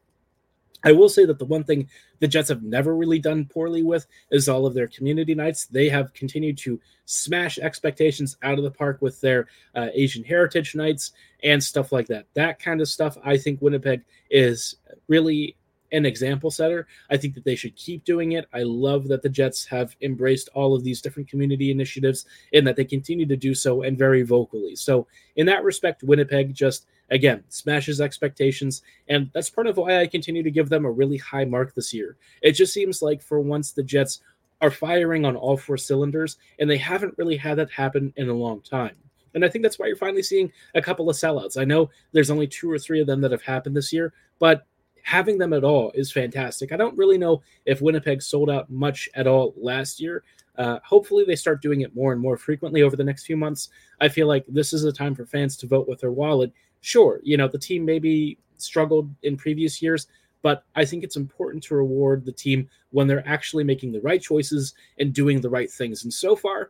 I 0.85 0.91
will 0.91 1.09
say 1.09 1.25
that 1.25 1.39
the 1.39 1.45
one 1.45 1.63
thing 1.63 1.89
the 2.19 2.27
Jets 2.27 2.49
have 2.49 2.61
never 2.61 2.95
really 2.95 3.19
done 3.19 3.45
poorly 3.45 3.81
with 3.81 4.05
is 4.31 4.47
all 4.47 4.67
of 4.67 4.75
their 4.75 4.87
community 4.87 5.33
nights. 5.33 5.65
They 5.65 5.89
have 5.89 6.13
continued 6.13 6.59
to 6.59 6.79
smash 7.05 7.57
expectations 7.57 8.37
out 8.43 8.59
of 8.59 8.63
the 8.63 8.71
park 8.71 9.01
with 9.01 9.19
their 9.19 9.47
uh, 9.73 9.87
Asian 9.93 10.23
heritage 10.23 10.75
nights 10.75 11.11
and 11.43 11.61
stuff 11.61 11.91
like 11.91 12.07
that. 12.07 12.27
That 12.35 12.59
kind 12.59 12.81
of 12.81 12.87
stuff, 12.87 13.17
I 13.23 13.37
think 13.37 13.61
Winnipeg 13.61 14.03
is 14.29 14.75
really 15.07 15.57
an 15.91 16.05
example 16.05 16.51
setter. 16.51 16.87
I 17.09 17.17
think 17.17 17.33
that 17.35 17.45
they 17.45 17.55
should 17.55 17.75
keep 17.75 18.03
doing 18.03 18.33
it. 18.33 18.45
I 18.53 18.63
love 18.63 19.07
that 19.07 19.21
the 19.21 19.29
Jets 19.29 19.65
have 19.65 19.95
embraced 20.01 20.49
all 20.53 20.75
of 20.75 20.83
these 20.83 21.01
different 21.01 21.29
community 21.29 21.71
initiatives 21.71 22.25
and 22.53 22.65
that 22.67 22.75
they 22.75 22.85
continue 22.85 23.25
to 23.25 23.37
do 23.37 23.55
so 23.55 23.81
and 23.81 23.97
very 23.97 24.23
vocally. 24.23 24.75
So, 24.75 25.07
in 25.35 25.45
that 25.47 25.63
respect, 25.63 26.03
Winnipeg 26.03 26.53
just 26.53 26.87
again 27.11 27.43
smashes 27.49 28.01
expectations 28.01 28.81
and 29.09 29.29
that's 29.33 29.49
part 29.49 29.67
of 29.67 29.77
why 29.77 29.99
i 30.01 30.07
continue 30.07 30.43
to 30.43 30.51
give 30.51 30.69
them 30.69 30.85
a 30.85 30.91
really 30.91 31.17
high 31.17 31.45
mark 31.45 31.73
this 31.75 31.93
year 31.93 32.17
it 32.41 32.53
just 32.53 32.73
seems 32.73 33.01
like 33.01 33.21
for 33.21 33.39
once 33.39 33.71
the 33.71 33.83
jets 33.83 34.21
are 34.61 34.71
firing 34.71 35.25
on 35.25 35.35
all 35.35 35.57
four 35.57 35.77
cylinders 35.77 36.37
and 36.59 36.69
they 36.69 36.77
haven't 36.77 37.17
really 37.17 37.37
had 37.37 37.57
that 37.57 37.69
happen 37.69 38.11
in 38.15 38.29
a 38.29 38.33
long 38.33 38.61
time 38.61 38.95
and 39.35 39.45
i 39.45 39.49
think 39.49 39.63
that's 39.63 39.77
why 39.77 39.85
you're 39.85 39.95
finally 39.95 40.23
seeing 40.23 40.51
a 40.73 40.81
couple 40.81 41.09
of 41.09 41.15
sellouts 41.15 41.59
i 41.59 41.63
know 41.63 41.89
there's 42.11 42.31
only 42.31 42.47
two 42.47 42.71
or 42.71 42.79
three 42.79 43.01
of 43.01 43.07
them 43.07 43.21
that 43.21 43.31
have 43.31 43.43
happened 43.43 43.75
this 43.75 43.93
year 43.93 44.13
but 44.39 44.65
having 45.05 45.37
them 45.37 45.53
at 45.53 45.63
all 45.63 45.91
is 45.93 46.11
fantastic. 46.11 46.71
I 46.71 46.77
don't 46.77 46.97
really 46.97 47.19
know 47.19 47.43
if 47.65 47.79
Winnipeg 47.79 48.23
sold 48.23 48.49
out 48.49 48.71
much 48.71 49.07
at 49.13 49.27
all 49.27 49.53
last 49.55 50.01
year, 50.01 50.23
Uh, 50.57 50.79
hopefully, 50.85 51.25
they 51.25 51.35
start 51.35 51.61
doing 51.61 51.81
it 51.81 51.93
more 51.93 52.13
and 52.13 52.21
more 52.21 52.37
frequently 52.37 52.81
over 52.81 52.95
the 52.95 53.03
next 53.03 53.25
few 53.25 53.35
months. 53.35 53.69
I 53.99 54.07
feel 54.07 54.25
like 54.25 54.45
this 54.47 54.71
is 54.71 54.85
a 54.85 54.91
time 54.91 55.13
for 55.13 55.25
fans 55.25 55.57
to 55.57 55.67
vote 55.67 55.87
with 55.87 55.99
their 55.99 56.13
wallet. 56.13 56.53
Sure, 56.85 57.19
you 57.23 57.35
know, 57.35 57.47
the 57.47 57.57
team 57.57 57.83
maybe 57.83 58.37
struggled 58.57 59.09
in 59.23 59.35
previous 59.35 59.81
years, 59.81 60.05
but 60.43 60.65
I 60.75 60.85
think 60.85 61.03
it's 61.03 61.15
important 61.15 61.63
to 61.63 61.75
reward 61.75 62.23
the 62.23 62.31
team 62.31 62.69
when 62.91 63.07
they're 63.07 63.27
actually 63.27 63.63
making 63.63 63.91
the 63.91 64.01
right 64.01 64.21
choices 64.21 64.75
and 64.99 65.11
doing 65.11 65.41
the 65.41 65.49
right 65.49 65.71
things. 65.71 66.03
And 66.03 66.13
so 66.13 66.35
far, 66.35 66.69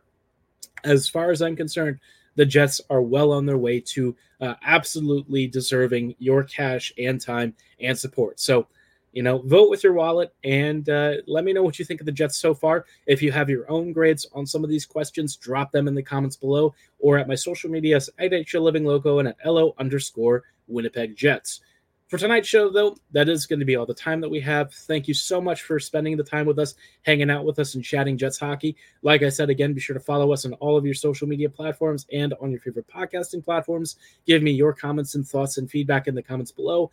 as 0.84 1.06
far 1.06 1.30
as 1.32 1.42
I'm 1.42 1.54
concerned, 1.54 2.00
the 2.34 2.46
Jets 2.46 2.80
are 2.88 3.02
well 3.02 3.30
on 3.30 3.44
their 3.44 3.58
way 3.58 3.78
to 3.78 4.16
uh, 4.40 4.54
absolutely 4.62 5.48
deserving 5.48 6.14
your 6.18 6.44
cash 6.44 6.94
and 6.96 7.20
time 7.20 7.54
and 7.78 7.98
support. 7.98 8.40
So, 8.40 8.68
you 9.16 9.22
know, 9.22 9.38
vote 9.38 9.70
with 9.70 9.82
your 9.82 9.94
wallet 9.94 10.34
and 10.44 10.90
uh, 10.90 11.14
let 11.26 11.42
me 11.42 11.54
know 11.54 11.62
what 11.62 11.78
you 11.78 11.86
think 11.86 12.00
of 12.00 12.06
the 12.06 12.12
Jets 12.12 12.36
so 12.36 12.52
far. 12.52 12.84
If 13.06 13.22
you 13.22 13.32
have 13.32 13.48
your 13.48 13.68
own 13.70 13.90
grades 13.90 14.26
on 14.34 14.44
some 14.44 14.62
of 14.62 14.68
these 14.68 14.84
questions, 14.84 15.36
drop 15.36 15.72
them 15.72 15.88
in 15.88 15.94
the 15.94 16.02
comments 16.02 16.36
below 16.36 16.74
or 16.98 17.16
at 17.16 17.26
my 17.26 17.34
social 17.34 17.70
medias 17.70 18.10
at 18.18 18.32
HL 18.32 18.60
Living 18.60 18.84
Loco 18.84 19.18
and 19.18 19.28
at 19.28 19.38
LO 19.42 19.74
underscore 19.78 20.42
Winnipeg 20.68 21.16
Jets. 21.16 21.62
For 22.08 22.18
tonight's 22.18 22.46
show, 22.46 22.68
though, 22.68 22.94
that 23.12 23.30
is 23.30 23.46
going 23.46 23.58
to 23.58 23.64
be 23.64 23.74
all 23.74 23.86
the 23.86 23.94
time 23.94 24.20
that 24.20 24.28
we 24.28 24.38
have. 24.40 24.70
Thank 24.72 25.08
you 25.08 25.14
so 25.14 25.40
much 25.40 25.62
for 25.62 25.80
spending 25.80 26.18
the 26.18 26.22
time 26.22 26.44
with 26.44 26.58
us, 26.58 26.74
hanging 27.00 27.30
out 27.30 27.46
with 27.46 27.58
us, 27.58 27.74
and 27.74 27.82
chatting 27.82 28.18
Jets 28.18 28.38
hockey. 28.38 28.76
Like 29.00 29.22
I 29.22 29.30
said, 29.30 29.48
again, 29.48 29.72
be 29.72 29.80
sure 29.80 29.94
to 29.94 30.00
follow 30.00 30.30
us 30.30 30.44
on 30.44 30.52
all 30.54 30.76
of 30.76 30.84
your 30.84 30.94
social 30.94 31.26
media 31.26 31.48
platforms 31.48 32.06
and 32.12 32.34
on 32.34 32.50
your 32.50 32.60
favorite 32.60 32.86
podcasting 32.86 33.42
platforms. 33.42 33.96
Give 34.26 34.42
me 34.42 34.50
your 34.50 34.74
comments 34.74 35.14
and 35.14 35.26
thoughts 35.26 35.56
and 35.56 35.70
feedback 35.70 36.06
in 36.06 36.14
the 36.14 36.22
comments 36.22 36.52
below. 36.52 36.90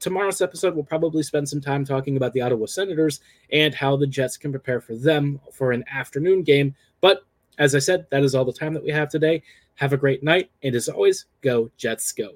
Tomorrow's 0.00 0.40
episode, 0.40 0.74
we'll 0.74 0.84
probably 0.84 1.22
spend 1.22 1.48
some 1.48 1.60
time 1.60 1.84
talking 1.84 2.16
about 2.16 2.32
the 2.32 2.40
Ottawa 2.40 2.66
Senators 2.66 3.20
and 3.52 3.74
how 3.74 3.96
the 3.96 4.06
Jets 4.06 4.36
can 4.36 4.50
prepare 4.50 4.80
for 4.80 4.94
them 4.94 5.40
for 5.52 5.72
an 5.72 5.84
afternoon 5.92 6.42
game. 6.42 6.74
But 7.00 7.24
as 7.58 7.74
I 7.74 7.80
said, 7.80 8.06
that 8.10 8.22
is 8.22 8.34
all 8.34 8.44
the 8.44 8.52
time 8.52 8.74
that 8.74 8.84
we 8.84 8.90
have 8.90 9.08
today. 9.08 9.42
Have 9.74 9.92
a 9.92 9.96
great 9.96 10.22
night, 10.22 10.50
and 10.62 10.74
as 10.74 10.88
always, 10.88 11.26
go 11.40 11.70
Jets, 11.76 12.12
go. 12.12 12.34